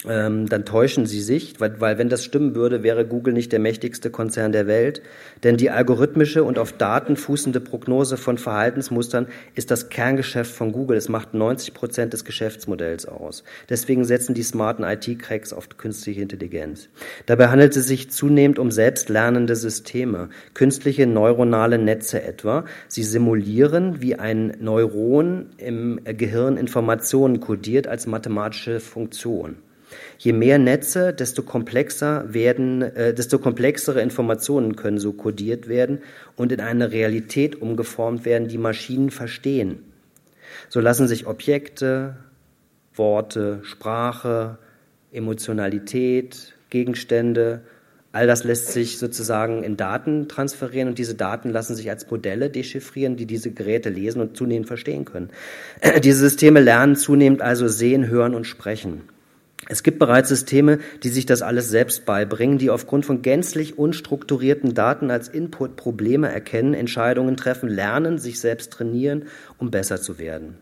[0.06, 3.58] ähm, dann täuschen sie sich, weil, weil wenn das stimmen würde, wäre Google nicht der
[3.58, 5.02] mächtigste Konzern der Welt.
[5.42, 10.96] Denn die algorithmische und auf Daten fußende Prognose von Verhaltensmustern ist das Kerngeschäft von Google.
[10.96, 13.42] Es macht 90 Prozent des Geschäftsmodells aus.
[13.68, 16.88] Deswegen setzen die smarten IT-Cracks auf künstliche Intelligenz.
[17.26, 22.64] Dabei handelt es sich zunehmend um selbstlernende Systeme, künstliche neuronale Netze etwa.
[22.86, 29.56] Sie simulieren, wie ein Neuron im Gehirn Informationen kodiert als mathematische Funktion.
[30.18, 36.00] Je mehr Netze, desto komplexer werden, äh, desto komplexere Informationen können so kodiert werden
[36.36, 39.84] und in eine Realität umgeformt werden, die Maschinen verstehen.
[40.68, 42.16] So lassen sich Objekte,
[42.94, 44.58] Worte, Sprache,
[45.12, 47.62] Emotionalität, Gegenstände,
[48.12, 52.50] all das lässt sich sozusagen in Daten transferieren und diese Daten lassen sich als Modelle
[52.50, 55.30] dechiffrieren, die diese Geräte lesen und zunehmend verstehen können.
[56.02, 59.02] Diese Systeme lernen zunehmend also sehen, hören und sprechen.
[59.70, 64.72] Es gibt bereits Systeme, die sich das alles selbst beibringen, die aufgrund von gänzlich unstrukturierten
[64.72, 69.24] Daten als Input Probleme erkennen, Entscheidungen treffen, lernen, sich selbst trainieren,
[69.58, 70.56] um besser zu werden.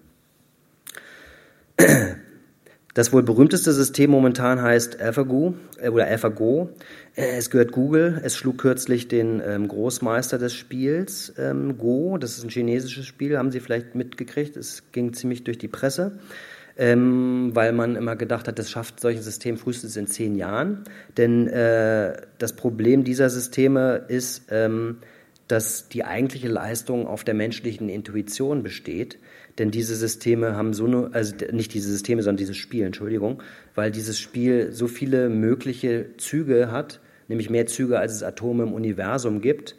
[2.95, 6.71] Das wohl berühmteste System momentan heißt AlphaGo äh, oder AlphaGo.
[7.15, 8.23] Äh, es gehört Google.
[8.25, 12.17] Es schlug kürzlich den ähm, Großmeister des Spiels ähm, Go.
[12.17, 14.57] Das ist ein chinesisches Spiel, haben Sie vielleicht mitgekriegt.
[14.57, 16.19] Es ging ziemlich durch die Presse
[16.77, 20.85] ähm, weil man immer gedacht hat, das schafft solche Systeme frühestens in zehn Jahren.
[21.17, 24.99] Denn äh, das Problem dieser Systeme ist, ähm,
[25.49, 29.19] dass die eigentliche Leistung auf der menschlichen Intuition besteht.
[29.59, 33.43] Denn diese Systeme haben so nur, also nicht diese Systeme, sondern dieses Spiel, Entschuldigung,
[33.75, 38.75] weil dieses Spiel so viele mögliche Züge hat, nämlich mehr Züge, als es Atome im
[38.75, 39.77] Universum gibt,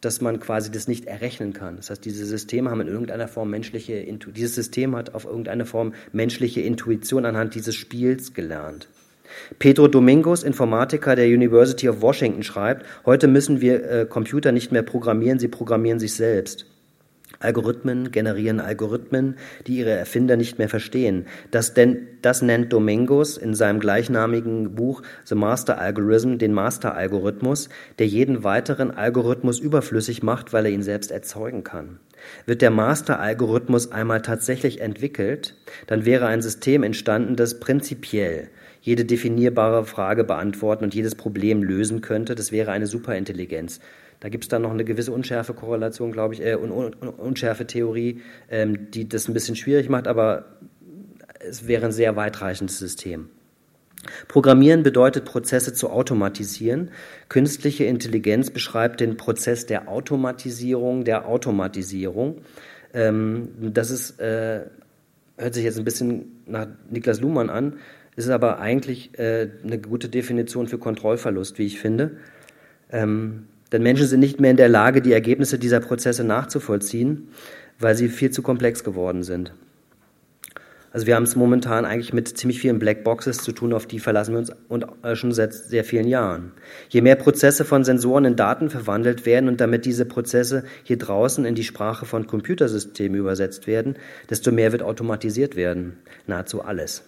[0.00, 1.76] dass man quasi das nicht errechnen kann.
[1.76, 5.66] Das heißt, diese Systeme haben in irgendeiner Form menschliche, Intu dieses System hat auf irgendeine
[5.66, 8.88] Form menschliche Intuition anhand dieses Spiels gelernt.
[9.58, 14.82] Pedro Domingos, Informatiker der University of Washington, schreibt, heute müssen wir äh, Computer nicht mehr
[14.82, 16.66] programmieren, sie programmieren sich selbst.
[17.38, 21.26] Algorithmen generieren Algorithmen, die ihre Erfinder nicht mehr verstehen.
[21.50, 28.06] Das, denn, das nennt Domingos in seinem gleichnamigen Buch The Master Algorithm den Master-Algorithmus, der
[28.06, 32.00] jeden weiteren Algorithmus überflüssig macht, weil er ihn selbst erzeugen kann.
[32.44, 38.50] Wird der Master-Algorithmus einmal tatsächlich entwickelt, dann wäre ein System entstanden, das prinzipiell
[38.82, 42.34] jede definierbare Frage beantworten und jedes Problem lösen könnte.
[42.34, 43.80] Das wäre eine Superintelligenz.
[44.20, 47.08] Da gibt es dann noch eine gewisse unschärfe Korrelation, glaube ich, äh, und un, un,
[47.08, 50.44] unschärfe Theorie, ähm, die das ein bisschen schwierig macht, aber
[51.40, 53.30] es wäre ein sehr weitreichendes System.
[54.28, 56.90] Programmieren bedeutet, Prozesse zu automatisieren.
[57.28, 62.38] Künstliche Intelligenz beschreibt den Prozess der Automatisierung, der Automatisierung.
[62.94, 64.62] Ähm, das ist, äh,
[65.36, 67.78] hört sich jetzt ein bisschen nach Niklas Luhmann an,
[68.16, 72.16] ist aber eigentlich äh, eine gute Definition für Kontrollverlust, wie ich finde.
[72.90, 77.28] Ähm, denn Menschen sind nicht mehr in der Lage, die Ergebnisse dieser Prozesse nachzuvollziehen,
[77.78, 79.52] weil sie viel zu komplex geworden sind.
[80.92, 84.32] Also wir haben es momentan eigentlich mit ziemlich vielen Blackboxes zu tun, auf die verlassen
[84.32, 86.50] wir uns und äh, schon seit sehr vielen Jahren.
[86.88, 91.44] Je mehr Prozesse von Sensoren in Daten verwandelt werden und damit diese Prozesse hier draußen
[91.44, 93.94] in die Sprache von Computersystemen übersetzt werden,
[94.30, 95.96] desto mehr wird automatisiert werden.
[96.26, 97.04] Nahezu alles.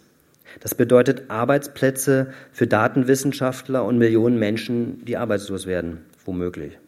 [0.60, 6.78] Das bedeutet Arbeitsplätze für Datenwissenschaftler und Millionen Menschen, die arbeitslos werden womöglich.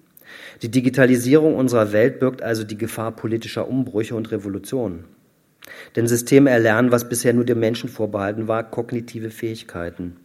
[0.62, 5.04] Die Digitalisierung unserer Welt birgt also die Gefahr politischer Umbrüche und Revolutionen.
[5.96, 10.16] Denn Systeme erlernen, was bisher nur dem Menschen vorbehalten war, kognitive Fähigkeiten.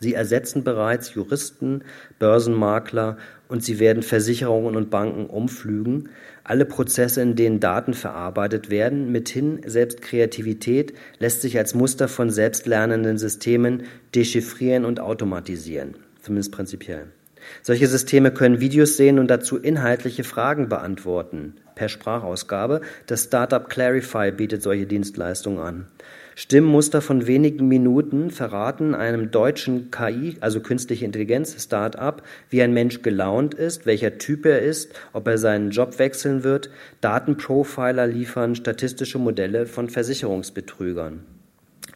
[0.00, 1.84] Sie ersetzen bereits Juristen,
[2.18, 6.08] Börsenmakler und sie werden Versicherungen und Banken umflügen.
[6.42, 12.30] Alle Prozesse, in denen Daten verarbeitet werden, mithin selbst Kreativität, lässt sich als Muster von
[12.30, 17.06] selbstlernenden Systemen dechiffrieren und automatisieren, zumindest prinzipiell.
[17.60, 22.80] Solche Systeme können Videos sehen und dazu inhaltliche Fragen beantworten per Sprachausgabe.
[23.06, 25.86] Das Startup Clarify bietet solche Dienstleistungen an.
[26.34, 33.02] Stimmmuster von wenigen Minuten verraten einem deutschen KI, also künstliche Intelligenz Startup, wie ein Mensch
[33.02, 36.70] gelaunt ist, welcher Typ er ist, ob er seinen Job wechseln wird.
[37.02, 41.20] Datenprofiler liefern statistische Modelle von Versicherungsbetrügern.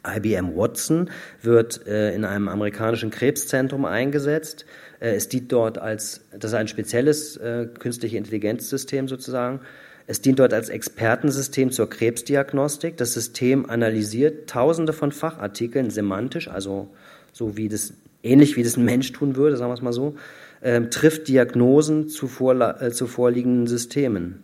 [0.07, 1.11] IBM Watson
[1.43, 4.67] wird äh, in einem amerikanischen Krebszentrum eingesetzt.
[5.07, 9.61] Äh, es dient dort als, das ist ein spezielles äh, künstliche Intelligenzsystem sozusagen.
[10.09, 12.97] Es dient dort als Expertensystem zur Krebsdiagnostik.
[12.97, 16.89] Das System analysiert tausende von Fachartikeln semantisch, also
[17.33, 17.93] so wie das,
[18.23, 20.17] ähnlich wie das ein Mensch tun würde, sagen wir es mal so,
[20.63, 24.43] ähm, trifft Diagnosen zu, vorla- äh, zu vorliegenden Systemen.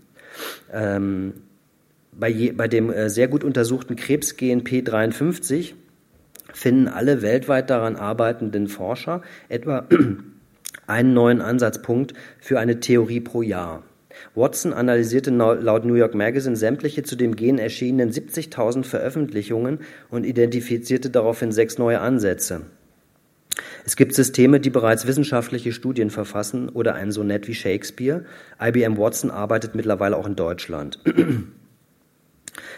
[0.72, 1.35] Ähm,
[2.12, 5.75] bei, je, bei dem äh, sehr gut untersuchten Krebsgen P53
[6.53, 9.87] finden alle weltweit daran arbeitenden Forscher etwa
[10.92, 13.83] einen neuen Ansatzpunkt für eine Theorie pro Jahr.
[14.35, 21.11] Watson analysierte laut New York Magazine sämtliche zu dem Gen erschienenen 70.000 Veröffentlichungen und identifizierte
[21.11, 22.62] daraufhin sechs neue Ansätze.
[23.85, 28.24] Es gibt Systeme, die bereits wissenschaftliche Studien verfassen oder ein Sonett wie Shakespeare.
[28.61, 31.00] IBM Watson arbeitet mittlerweile auch in Deutschland.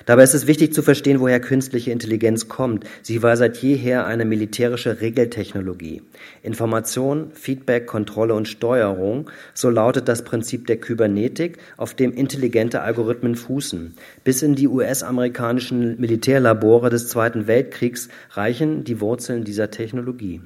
[0.06, 2.84] Dabei ist es wichtig zu verstehen, woher künstliche Intelligenz kommt.
[3.02, 6.02] Sie war seit jeher eine militärische Regeltechnologie.
[6.42, 13.34] Information, Feedback, Kontrolle und Steuerung, so lautet das Prinzip der Kybernetik, auf dem intelligente Algorithmen
[13.34, 13.94] fußen.
[14.22, 20.40] Bis in die US-amerikanischen Militärlabore des Zweiten Weltkriegs reichen die Wurzeln dieser Technologie.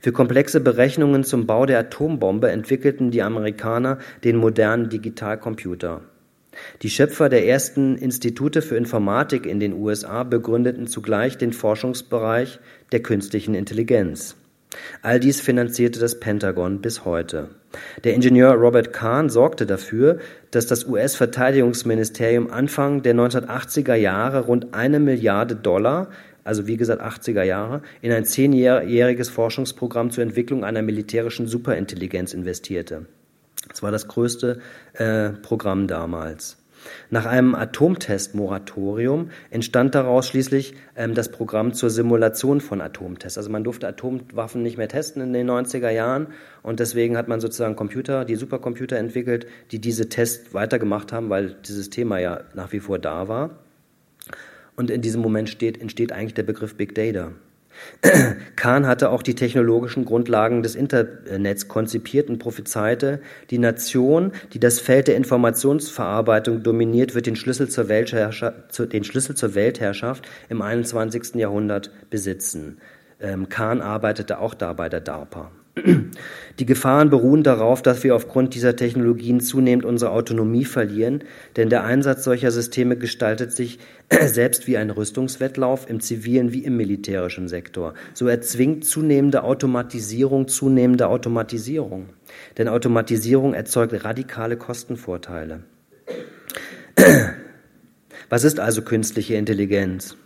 [0.00, 6.02] Für komplexe Berechnungen zum Bau der Atombombe entwickelten die Amerikaner den modernen Digitalcomputer.
[6.82, 12.60] Die Schöpfer der ersten Institute für Informatik in den USA begründeten zugleich den Forschungsbereich
[12.92, 14.36] der künstlichen Intelligenz.
[15.02, 17.50] All dies finanzierte das Pentagon bis heute.
[18.04, 20.18] Der Ingenieur Robert Kahn sorgte dafür,
[20.50, 26.10] dass das US-Verteidigungsministerium Anfang der 1980er Jahre rund eine Milliarde Dollar,
[26.44, 33.06] also wie gesagt 80er Jahre, in ein zehnjähriges Forschungsprogramm zur Entwicklung einer militärischen Superintelligenz investierte.
[33.68, 34.60] Das war das größte
[34.94, 36.58] äh, Programm damals.
[37.10, 43.38] Nach einem Atomtestmoratorium entstand daraus schließlich ähm, das Programm zur Simulation von Atomtests.
[43.38, 46.28] Also man durfte Atomwaffen nicht mehr testen in den 90er Jahren
[46.62, 51.56] und deswegen hat man sozusagen Computer, die Supercomputer entwickelt, die diese Tests weitergemacht haben, weil
[51.66, 53.50] dieses Thema ja nach wie vor da war.
[54.76, 57.32] Und in diesem Moment steht, entsteht eigentlich der Begriff Big Data.
[58.56, 63.20] Kahn hatte auch die technologischen Grundlagen des Internets konzipiert und prophezeite,
[63.50, 69.54] die Nation, die das Feld der Informationsverarbeitung dominiert, wird den Schlüssel zur, den Schlüssel zur
[69.54, 71.34] Weltherrschaft im 21.
[71.36, 72.78] Jahrhundert besitzen.
[73.20, 75.50] Ähm, Kahn arbeitete auch da bei der DARPA.
[76.60, 81.24] Die Gefahren beruhen darauf, dass wir aufgrund dieser Technologien zunehmend unsere Autonomie verlieren,
[81.56, 83.80] denn der Einsatz solcher Systeme gestaltet sich
[84.26, 87.94] selbst wie ein Rüstungswettlauf im zivilen wie im militärischen Sektor.
[88.12, 92.10] So erzwingt zunehmende Automatisierung zunehmende Automatisierung,
[92.56, 95.64] denn Automatisierung erzeugt radikale Kostenvorteile.
[98.28, 100.16] Was ist also künstliche Intelligenz?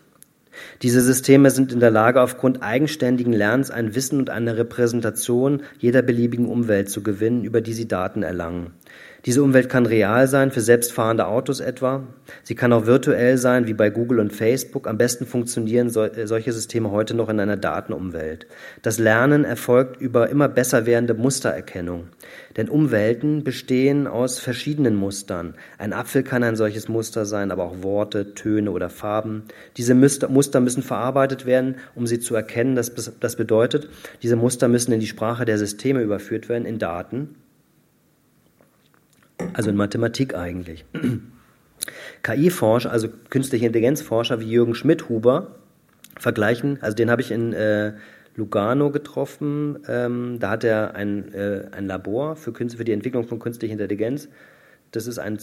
[0.83, 6.03] Diese Systeme sind in der Lage, aufgrund eigenständigen Lernens ein Wissen und eine Repräsentation jeder
[6.03, 8.73] beliebigen Umwelt zu gewinnen, über die sie Daten erlangen.
[9.25, 12.05] Diese Umwelt kann real sein, für selbstfahrende Autos etwa.
[12.45, 14.87] Sie kann auch virtuell sein, wie bei Google und Facebook.
[14.87, 18.47] Am besten funktionieren äh, solche Systeme heute noch in einer Datenumwelt.
[18.83, 22.09] Das Lernen erfolgt über immer besser werdende Mustererkennung.
[22.57, 25.55] Denn Umwelten bestehen aus verschiedenen Mustern.
[25.79, 29.43] Ein Apfel kann ein solches Muster sein, aber auch Worte, Töne oder Farben.
[29.77, 32.77] Diese Muster müssen verarbeitet werden, um sie zu erkennen.
[32.77, 33.89] Das bedeutet,
[34.23, 37.35] diese Muster müssen in die Sprache der Systeme überführt werden, in Daten
[39.55, 40.85] also in Mathematik eigentlich.
[42.23, 45.57] KI-Forscher, also künstliche Intelligenzforscher wie Jürgen Schmidhuber
[46.19, 47.93] vergleichen, also den habe ich in äh,
[48.35, 53.39] Lugano getroffen, ähm, da hat er ein, äh, ein Labor für, für die Entwicklung von
[53.39, 54.29] künstlicher Intelligenz.
[54.93, 55.39] Das ist ein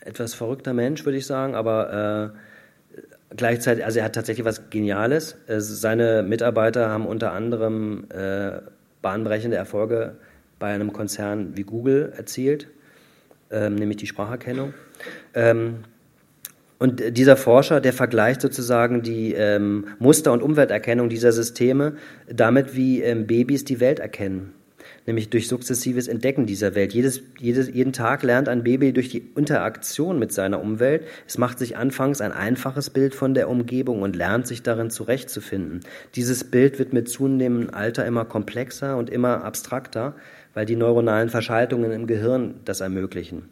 [0.00, 5.36] etwas verrückter Mensch, würde ich sagen, aber äh, gleichzeitig, also er hat tatsächlich was Geniales.
[5.46, 8.60] Seine Mitarbeiter haben unter anderem äh,
[9.00, 10.16] bahnbrechende Erfolge
[10.62, 12.68] bei einem Konzern wie Google erzielt,
[13.50, 14.74] ähm, nämlich die Spracherkennung.
[15.34, 15.78] Ähm,
[16.78, 21.96] und dieser Forscher, der vergleicht sozusagen die ähm, Muster- und Umwelterkennung dieser Systeme
[22.32, 24.54] damit, wie ähm, Babys die Welt erkennen
[25.06, 26.92] nämlich durch sukzessives Entdecken dieser Welt.
[26.92, 31.04] Jedes, jedes, jeden Tag lernt ein Baby durch die Interaktion mit seiner Umwelt.
[31.26, 35.80] Es macht sich anfangs ein einfaches Bild von der Umgebung und lernt sich darin zurechtzufinden.
[36.14, 40.14] Dieses Bild wird mit zunehmendem Alter immer komplexer und immer abstrakter
[40.54, 43.44] weil die neuronalen Verschaltungen im Gehirn das ermöglichen.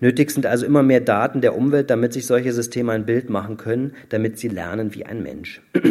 [0.00, 3.56] Nötig sind also immer mehr Daten der Umwelt, damit sich solche Systeme ein Bild machen
[3.56, 5.60] können, damit sie lernen wie ein Mensch.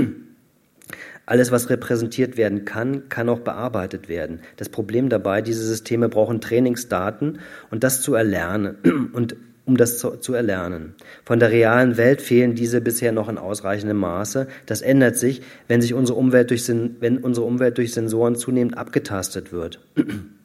[1.26, 4.40] Alles, was repräsentiert werden kann, kann auch bearbeitet werden.
[4.56, 7.40] Das Problem dabei, diese Systeme brauchen Trainingsdaten
[7.70, 10.96] und das zu erlernen und um das zu, zu, erlernen.
[11.26, 14.48] Von der realen Welt fehlen diese bisher noch in ausreichendem Maße.
[14.66, 19.52] Das ändert sich, wenn sich unsere Umwelt durch, wenn unsere Umwelt durch Sensoren zunehmend abgetastet
[19.52, 19.82] wird.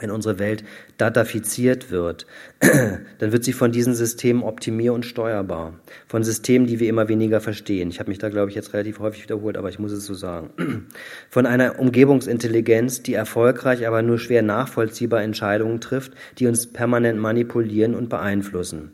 [0.00, 0.64] wenn unsere Welt
[0.96, 2.26] datafiziert wird,
[3.18, 5.74] dann wird sie von diesen Systemen optimier- und steuerbar.
[6.06, 7.90] Von Systemen, die wir immer weniger verstehen.
[7.90, 10.14] Ich habe mich da, glaube ich, jetzt relativ häufig wiederholt, aber ich muss es so
[10.14, 10.50] sagen.
[11.30, 17.94] Von einer Umgebungsintelligenz, die erfolgreich, aber nur schwer nachvollziehbar Entscheidungen trifft, die uns permanent manipulieren
[17.94, 18.92] und beeinflussen.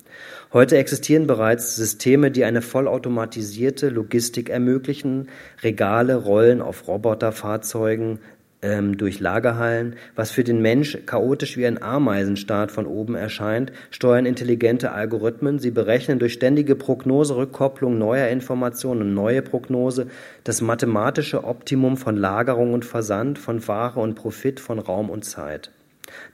[0.55, 5.29] Heute existieren bereits Systeme, die eine vollautomatisierte Logistik ermöglichen,
[5.65, 8.21] Regale rollen auf Roboterfahrzeugen,
[8.65, 9.97] ähm, durch Lagerhallen.
[10.17, 15.59] Was für den Mensch chaotisch wie ein Ameisenstaat von oben erscheint, steuern intelligente Algorithmen.
[15.59, 20.07] Sie berechnen durch ständige Prognose, Rückkopplung neuer Informationen und neue Prognose
[20.43, 25.71] das mathematische Optimum von Lagerung und Versand, von Ware und Profit, von Raum und Zeit.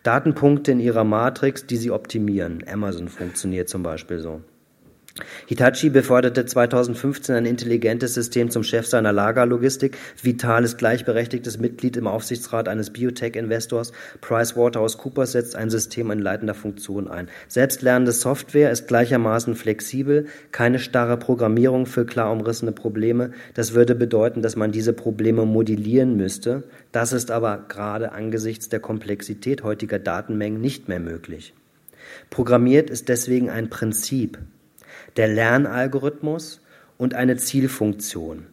[0.02, 2.64] Datenpunkte in ihrer Matrix, die sie optimieren.
[2.70, 4.40] Amazon funktioniert zum Beispiel so.
[5.46, 9.96] Hitachi beförderte 2015 ein intelligentes System zum Chef seiner Lagerlogistik.
[10.22, 13.92] Vitales gleichberechtigtes Mitglied im Aufsichtsrat eines Biotech-Investors.
[14.20, 17.28] PricewaterhouseCoopers setzt ein System in leitender Funktion ein.
[17.48, 23.32] Selbstlernende Software ist gleichermaßen flexibel, keine starre Programmierung für klar umrissene Probleme.
[23.54, 26.62] Das würde bedeuten, dass man diese Probleme modellieren müsste.
[26.92, 31.52] Das ist aber gerade angesichts der Komplexität heutiger Datenmengen nicht mehr möglich.
[32.30, 34.38] Programmiert ist deswegen ein Prinzip,
[35.16, 36.60] der Lernalgorithmus
[36.98, 38.46] und eine Zielfunktion.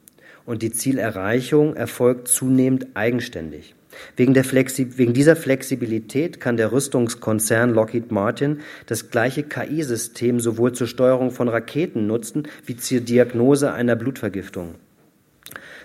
[0.46, 3.76] Und die Zielerreichung erfolgt zunehmend eigenständig.
[4.16, 11.32] Wegen, wegen, dieser Flexibilität kann der Rüstungskonzern Lockheed Martin das gleiche KI-System sowohl zur Steuerung
[11.32, 14.76] von Raketen nutzen wie zur Diagnose einer Blutvergiftung.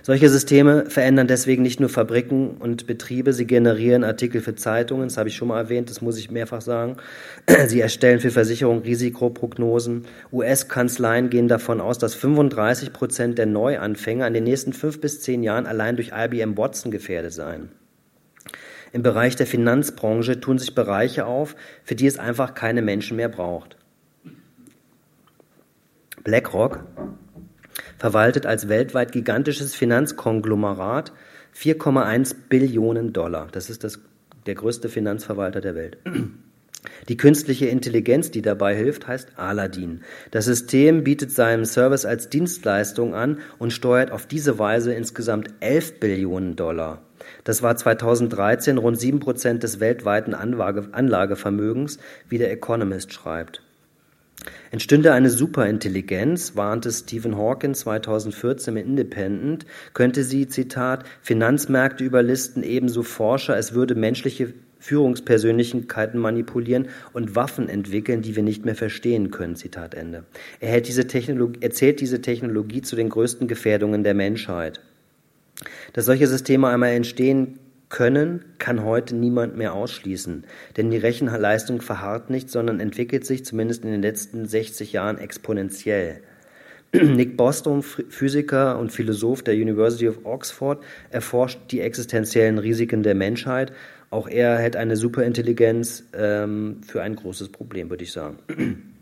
[0.04, 5.16] Solche Systeme verändern deswegen nicht nur Fabriken und Betriebe, sie generieren Artikel für Zeitungen, das
[5.16, 6.96] habe ich schon mal erwähnt, das muss ich mehrfach sagen.
[7.68, 10.06] Sie erstellen für Versicherungen Risikoprognosen.
[10.32, 15.44] US-Kanzleien gehen davon aus, dass 35 Prozent der Neuanfänger in den nächsten fünf bis zehn
[15.44, 17.68] Jahren allein durch IBM Watson gefährdet seien.
[18.92, 23.28] Im Bereich der Finanzbranche tun sich Bereiche auf, für die es einfach keine Menschen mehr
[23.28, 23.76] braucht.
[26.24, 26.84] BlackRock
[27.98, 31.12] verwaltet als weltweit gigantisches Finanzkonglomerat
[31.56, 33.48] 4,1 Billionen Dollar.
[33.52, 34.00] Das ist das,
[34.46, 35.98] der größte Finanzverwalter der Welt.
[37.08, 40.00] Die künstliche Intelligenz, die dabei hilft, heißt Aladdin.
[40.32, 46.00] Das System bietet seinen Service als Dienstleistung an und steuert auf diese Weise insgesamt 11
[46.00, 47.02] Billionen Dollar.
[47.44, 51.98] Das war 2013 rund 7 Prozent des weltweiten Anlage, Anlagevermögens,
[52.28, 53.61] wie der Economist schreibt.
[54.70, 63.02] Entstünde eine Superintelligenz, warnte Stephen Hawking 2014 im Independent, könnte sie, Zitat, Finanzmärkte überlisten, ebenso
[63.02, 69.54] Forscher, es würde menschliche Führungspersönlichkeiten manipulieren und Waffen entwickeln, die wir nicht mehr verstehen können.
[69.54, 70.24] Zitat Ende.
[70.58, 74.80] Er hält diese Technologie, erzählt diese Technologie zu den größten Gefährdungen der Menschheit.
[75.92, 77.60] Dass solche Systeme einmal entstehen
[77.92, 80.44] können, kann heute niemand mehr ausschließen.
[80.76, 86.22] Denn die Rechenleistung verharrt nicht, sondern entwickelt sich zumindest in den letzten 60 Jahren exponentiell.
[86.92, 93.72] Nick Bostrom, Physiker und Philosoph der University of Oxford, erforscht die existenziellen Risiken der Menschheit
[94.12, 98.36] auch er hält eine Superintelligenz ähm, für ein großes Problem, würde ich sagen.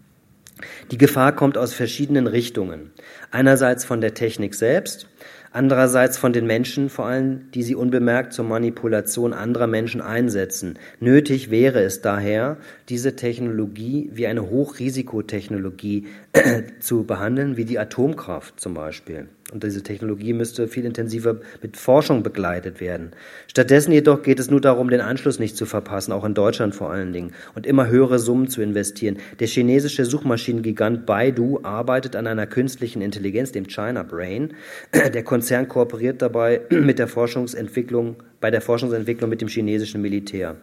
[0.92, 2.92] Die Gefahr kommt aus verschiedenen Richtungen.
[3.32, 5.08] Einerseits von der Technik selbst,
[5.52, 10.78] andererseits von den Menschen, vor allem, die sie unbemerkt zur Manipulation anderer Menschen einsetzen.
[11.00, 12.56] Nötig wäre es daher,
[12.88, 16.06] diese Technologie wie eine Hochrisikotechnologie
[16.80, 19.28] zu behandeln, wie die Atomkraft zum Beispiel.
[19.52, 23.10] Und diese Technologie müsste viel intensiver mit Forschung begleitet werden.
[23.48, 26.90] Stattdessen jedoch geht es nur darum, den Anschluss nicht zu verpassen, auch in Deutschland vor
[26.90, 29.18] allen Dingen, und immer höhere Summen zu investieren.
[29.40, 34.54] Der chinesische Suchmaschinengigant Baidu arbeitet an einer künstlichen Intelligenz, dem China Brain.
[34.94, 40.56] Der Konzern kooperiert dabei mit der Forschungsentwicklung, bei der Forschungsentwicklung mit dem chinesischen Militär.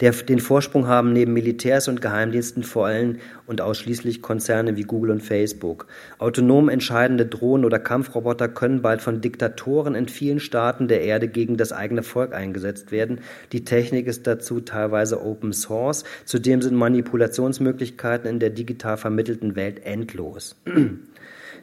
[0.00, 5.10] Der, den Vorsprung haben neben Militärs und Geheimdiensten vor allem und ausschließlich Konzerne wie Google
[5.10, 5.86] und Facebook.
[6.18, 11.56] Autonom entscheidende Drohnen oder Kampfroboter können bald von Diktatoren in vielen Staaten der Erde gegen
[11.56, 13.20] das eigene Volk eingesetzt werden.
[13.52, 16.04] Die Technik ist dazu teilweise Open Source.
[16.26, 20.56] Zudem sind Manipulationsmöglichkeiten in der digital vermittelten Welt endlos.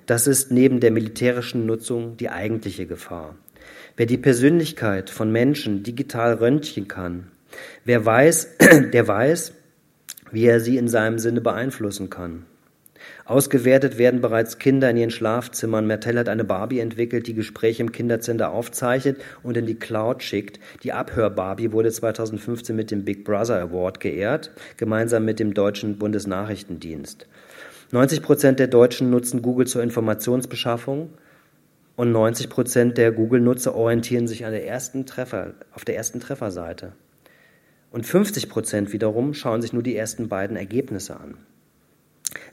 [0.07, 3.35] Das ist neben der militärischen Nutzung die eigentliche Gefahr.
[3.95, 7.30] Wer die Persönlichkeit von Menschen digital röntgen kann,
[7.85, 8.57] Wer weiß,
[8.93, 9.53] der weiß,
[10.31, 12.45] wie er sie in seinem Sinne beeinflussen kann.
[13.25, 15.87] Ausgewertet werden bereits Kinder in ihren Schlafzimmern.
[15.87, 20.59] Mertel hat eine Barbie entwickelt, die Gespräche im Kinderzentrum aufzeichnet und in die Cloud schickt.
[20.83, 27.27] Die Abhör-Barbie wurde 2015 mit dem Big Brother Award geehrt, gemeinsam mit dem deutschen Bundesnachrichtendienst.
[27.91, 31.09] 90 Prozent der Deutschen nutzen Google zur Informationsbeschaffung
[31.95, 36.93] und 90 Prozent der Google-Nutzer orientieren sich an der ersten Treffer, auf der ersten Trefferseite.
[37.91, 41.35] Und 50 Prozent wiederum schauen sich nur die ersten beiden Ergebnisse an.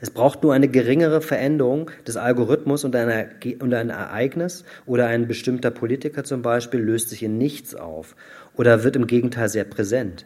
[0.01, 3.29] Es braucht nur eine geringere Veränderung des Algorithmus und, eine,
[3.59, 8.17] und ein Ereignis oder ein bestimmter Politiker zum Beispiel löst sich in nichts auf
[8.55, 10.25] oder wird im Gegenteil sehr präsent.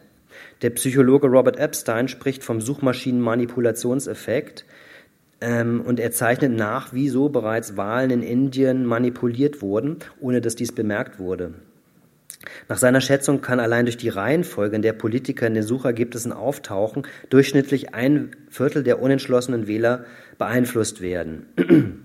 [0.62, 4.64] Der Psychologe Robert Epstein spricht vom Suchmaschinenmanipulationseffekt
[5.40, 10.72] ähm, und er zeichnet nach, wieso bereits Wahlen in Indien manipuliert wurden, ohne dass dies
[10.72, 11.54] bemerkt wurde.
[12.68, 17.06] Nach seiner Schätzung kann allein durch die Reihenfolge, in der Politiker in den Suchergebnissen auftauchen,
[17.30, 20.04] durchschnittlich ein Viertel der unentschlossenen Wähler
[20.38, 21.46] beeinflusst werden.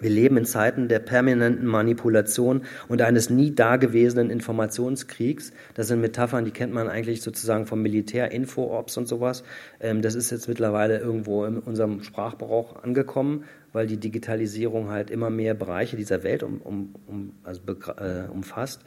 [0.00, 5.52] Wir leben in Zeiten der permanenten Manipulation und eines nie dagewesenen Informationskriegs.
[5.74, 9.44] Das sind Metaphern, die kennt man eigentlich sozusagen vom Militär, Info-Ops und sowas.
[9.78, 13.44] Ähm, das ist jetzt mittlerweile irgendwo in unserem Sprachgebrauch angekommen,
[13.74, 17.60] weil die Digitalisierung halt immer mehr Bereiche dieser Welt um, um, um, also,
[17.98, 18.80] äh, umfasst.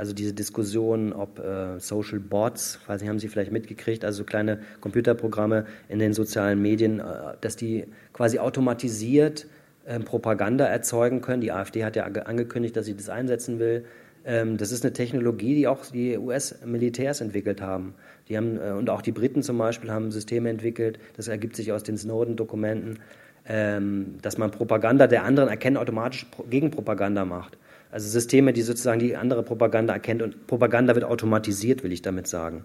[0.00, 4.60] Also diese Diskussion, ob äh, Social Bots, weiß nicht, haben Sie vielleicht mitgekriegt, also kleine
[4.80, 7.04] Computerprogramme in den sozialen Medien, äh,
[7.42, 7.84] dass die
[8.14, 9.46] quasi automatisiert
[9.84, 11.42] äh, Propaganda erzeugen können.
[11.42, 13.84] Die AfD hat ja angekündigt, dass sie das einsetzen will.
[14.24, 17.92] Ähm, das ist eine Technologie, die auch die US-Militärs entwickelt haben.
[18.30, 20.98] Die haben äh, und auch die Briten zum Beispiel haben Systeme entwickelt.
[21.18, 23.00] Das ergibt sich aus den Snowden-Dokumenten,
[23.46, 27.58] ähm, dass man Propaganda der anderen erkennen automatisch Gegenpropaganda macht.
[27.90, 32.28] Also Systeme, die sozusagen die andere Propaganda erkennt und Propaganda wird automatisiert, will ich damit
[32.28, 32.64] sagen.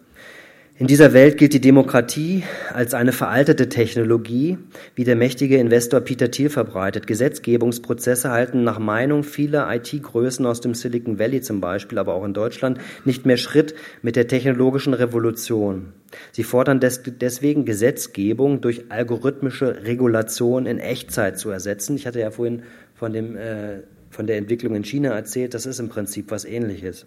[0.78, 4.58] In dieser Welt gilt die Demokratie als eine veraltete Technologie,
[4.94, 7.08] wie der mächtige Investor Peter Thiel verbreitet.
[7.08, 12.34] Gesetzgebungsprozesse halten nach Meinung vieler IT-Größen aus dem Silicon Valley zum Beispiel, aber auch in
[12.34, 15.94] Deutschland, nicht mehr Schritt mit der technologischen Revolution.
[16.34, 21.96] Sie fordern des deswegen Gesetzgebung durch algorithmische Regulation in Echtzeit zu ersetzen.
[21.96, 22.64] Ich hatte ja vorhin
[22.96, 23.80] von dem äh,
[24.16, 27.06] von der Entwicklung in China erzählt, das ist im Prinzip was ähnliches.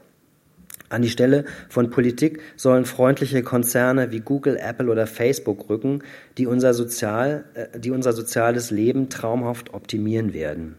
[0.90, 6.02] An die Stelle von Politik sollen freundliche Konzerne wie Google, Apple oder Facebook rücken,
[6.38, 10.76] die unser, Sozial, äh, die unser soziales Leben traumhaft optimieren werden.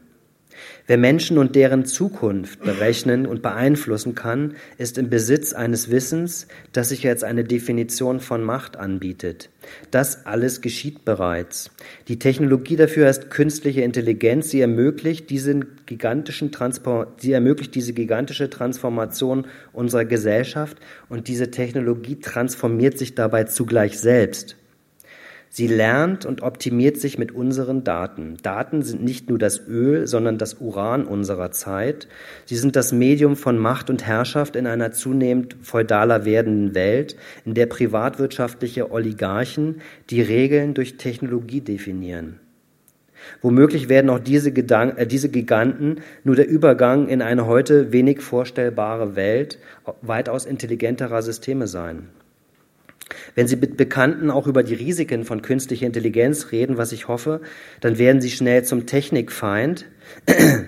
[0.88, 6.90] Wer Menschen und deren Zukunft berechnen und beeinflussen kann, ist im Besitz eines Wissens, das
[6.90, 9.50] sich als eine Definition von Macht anbietet.
[9.92, 11.72] Das alles geschieht bereits.
[12.08, 14.50] Die Technologie dafür heißt künstliche Intelligenz.
[14.50, 16.52] Sie ermöglicht, diesen gigantischen
[17.18, 24.56] sie ermöglicht diese gigantische Transformation unserer Gesellschaft und diese Technologie transformiert sich dabei zugleich selbst.
[25.52, 28.38] Sie lernt und optimiert sich mit unseren Daten.
[28.44, 32.08] Daten sind nicht nur das Öl, sondern das Uran unserer Zeit.
[32.46, 37.56] Sie sind das Medium von Macht und Herrschaft in einer zunehmend feudaler werdenden Welt, in
[37.56, 39.82] der privatwirtschaftliche Oligarchen
[40.12, 42.40] die Regeln durch Technologie definieren.
[43.42, 48.22] Womöglich werden auch diese, Gedank äh, diese Giganten nur der Übergang in eine heute wenig
[48.22, 49.60] vorstellbare Welt
[50.02, 52.10] weitaus intelligenterer Systeme sein.
[53.36, 57.42] Wenn Sie mit Bekannten auch über die Risiken von künstlicher Intelligenz reden, was ich hoffe,
[57.82, 59.86] dann werden Sie schnell zum Technikfeind.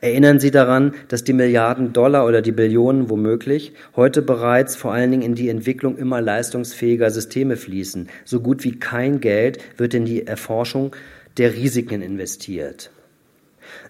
[0.00, 5.10] Erinnern Sie daran, dass die Milliarden Dollar oder die Billionen womöglich heute bereits vor allen
[5.10, 8.08] Dingen in die Entwicklung immer leistungsfähiger Systeme fließen.
[8.24, 10.94] So gut wie kein Geld wird in die Erforschung
[11.36, 12.90] der Risiken investiert.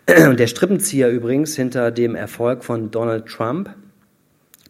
[0.28, 3.70] Und der Strippenzieher übrigens hinter dem Erfolg von Donald Trump,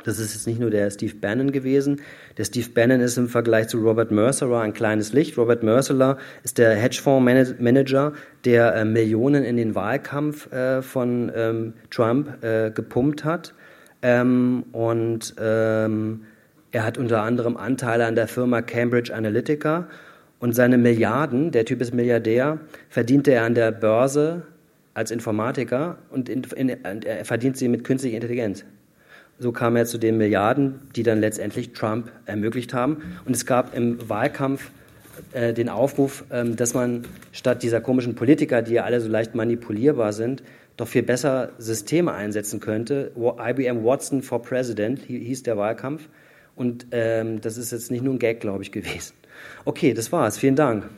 [0.08, 2.00] das ist jetzt nicht nur der Steve Bannon gewesen,
[2.36, 5.36] der Steve Bannon ist im Vergleich zu Robert Mercer ein kleines Licht.
[5.36, 8.12] Robert Mercer ist der Hedgefondsmanager,
[8.44, 13.54] der äh, Millionen in den Wahlkampf äh, von ähm, Trump äh, gepumpt hat.
[14.02, 16.22] Ähm, und ähm,
[16.72, 19.88] er hat unter anderem Anteile an der Firma Cambridge Analytica.
[20.40, 24.42] Und seine Milliarden, der Typ ist Milliardär, verdiente er an der Börse
[24.94, 28.64] als Informatiker und in, in, er verdient sie mit künstlicher Intelligenz.
[29.38, 33.02] So kam er zu den Milliarden, die dann letztendlich Trump ermöglicht haben.
[33.24, 34.70] Und es gab im Wahlkampf
[35.32, 39.34] äh, den Aufruf, ähm, dass man statt dieser komischen Politiker, die ja alle so leicht
[39.34, 40.42] manipulierbar sind,
[40.76, 43.12] doch viel besser Systeme einsetzen könnte.
[43.16, 46.08] IBM Watson for President hieß der Wahlkampf.
[46.54, 49.14] Und ähm, das ist jetzt nicht nur ein Gag, glaube ich, gewesen.
[49.64, 50.38] Okay, das war's.
[50.38, 50.88] Vielen Dank.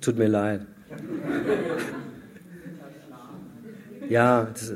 [0.00, 0.66] Tut mir leid.
[4.08, 4.74] Ja, das.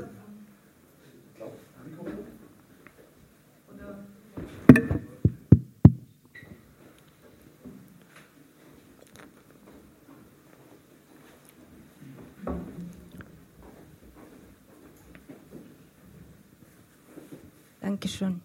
[17.80, 18.40] Dankeschön.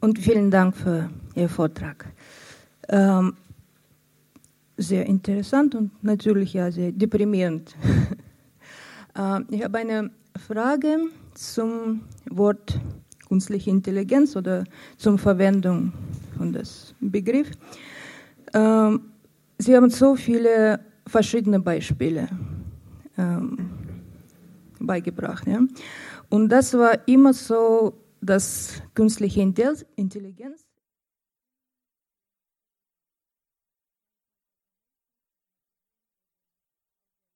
[0.00, 2.06] Und vielen Dank für Ihr Vortrag.
[2.88, 3.36] Ähm,
[4.76, 7.74] sehr interessant und natürlich ja sehr deprimierend.
[9.18, 10.10] Äh, ich habe eine
[10.46, 10.98] Frage
[11.32, 12.78] zum Wort
[13.28, 14.64] künstliche Intelligenz oder
[14.98, 15.94] zur Verwendung
[16.36, 17.50] von das Begriff.
[18.52, 19.12] Ähm,
[19.56, 22.28] Sie haben so viele verschiedene Beispiele
[23.16, 23.70] ähm,
[24.78, 25.46] beigebracht.
[26.28, 30.65] Und das war immer so, dass künstliche Intelligenz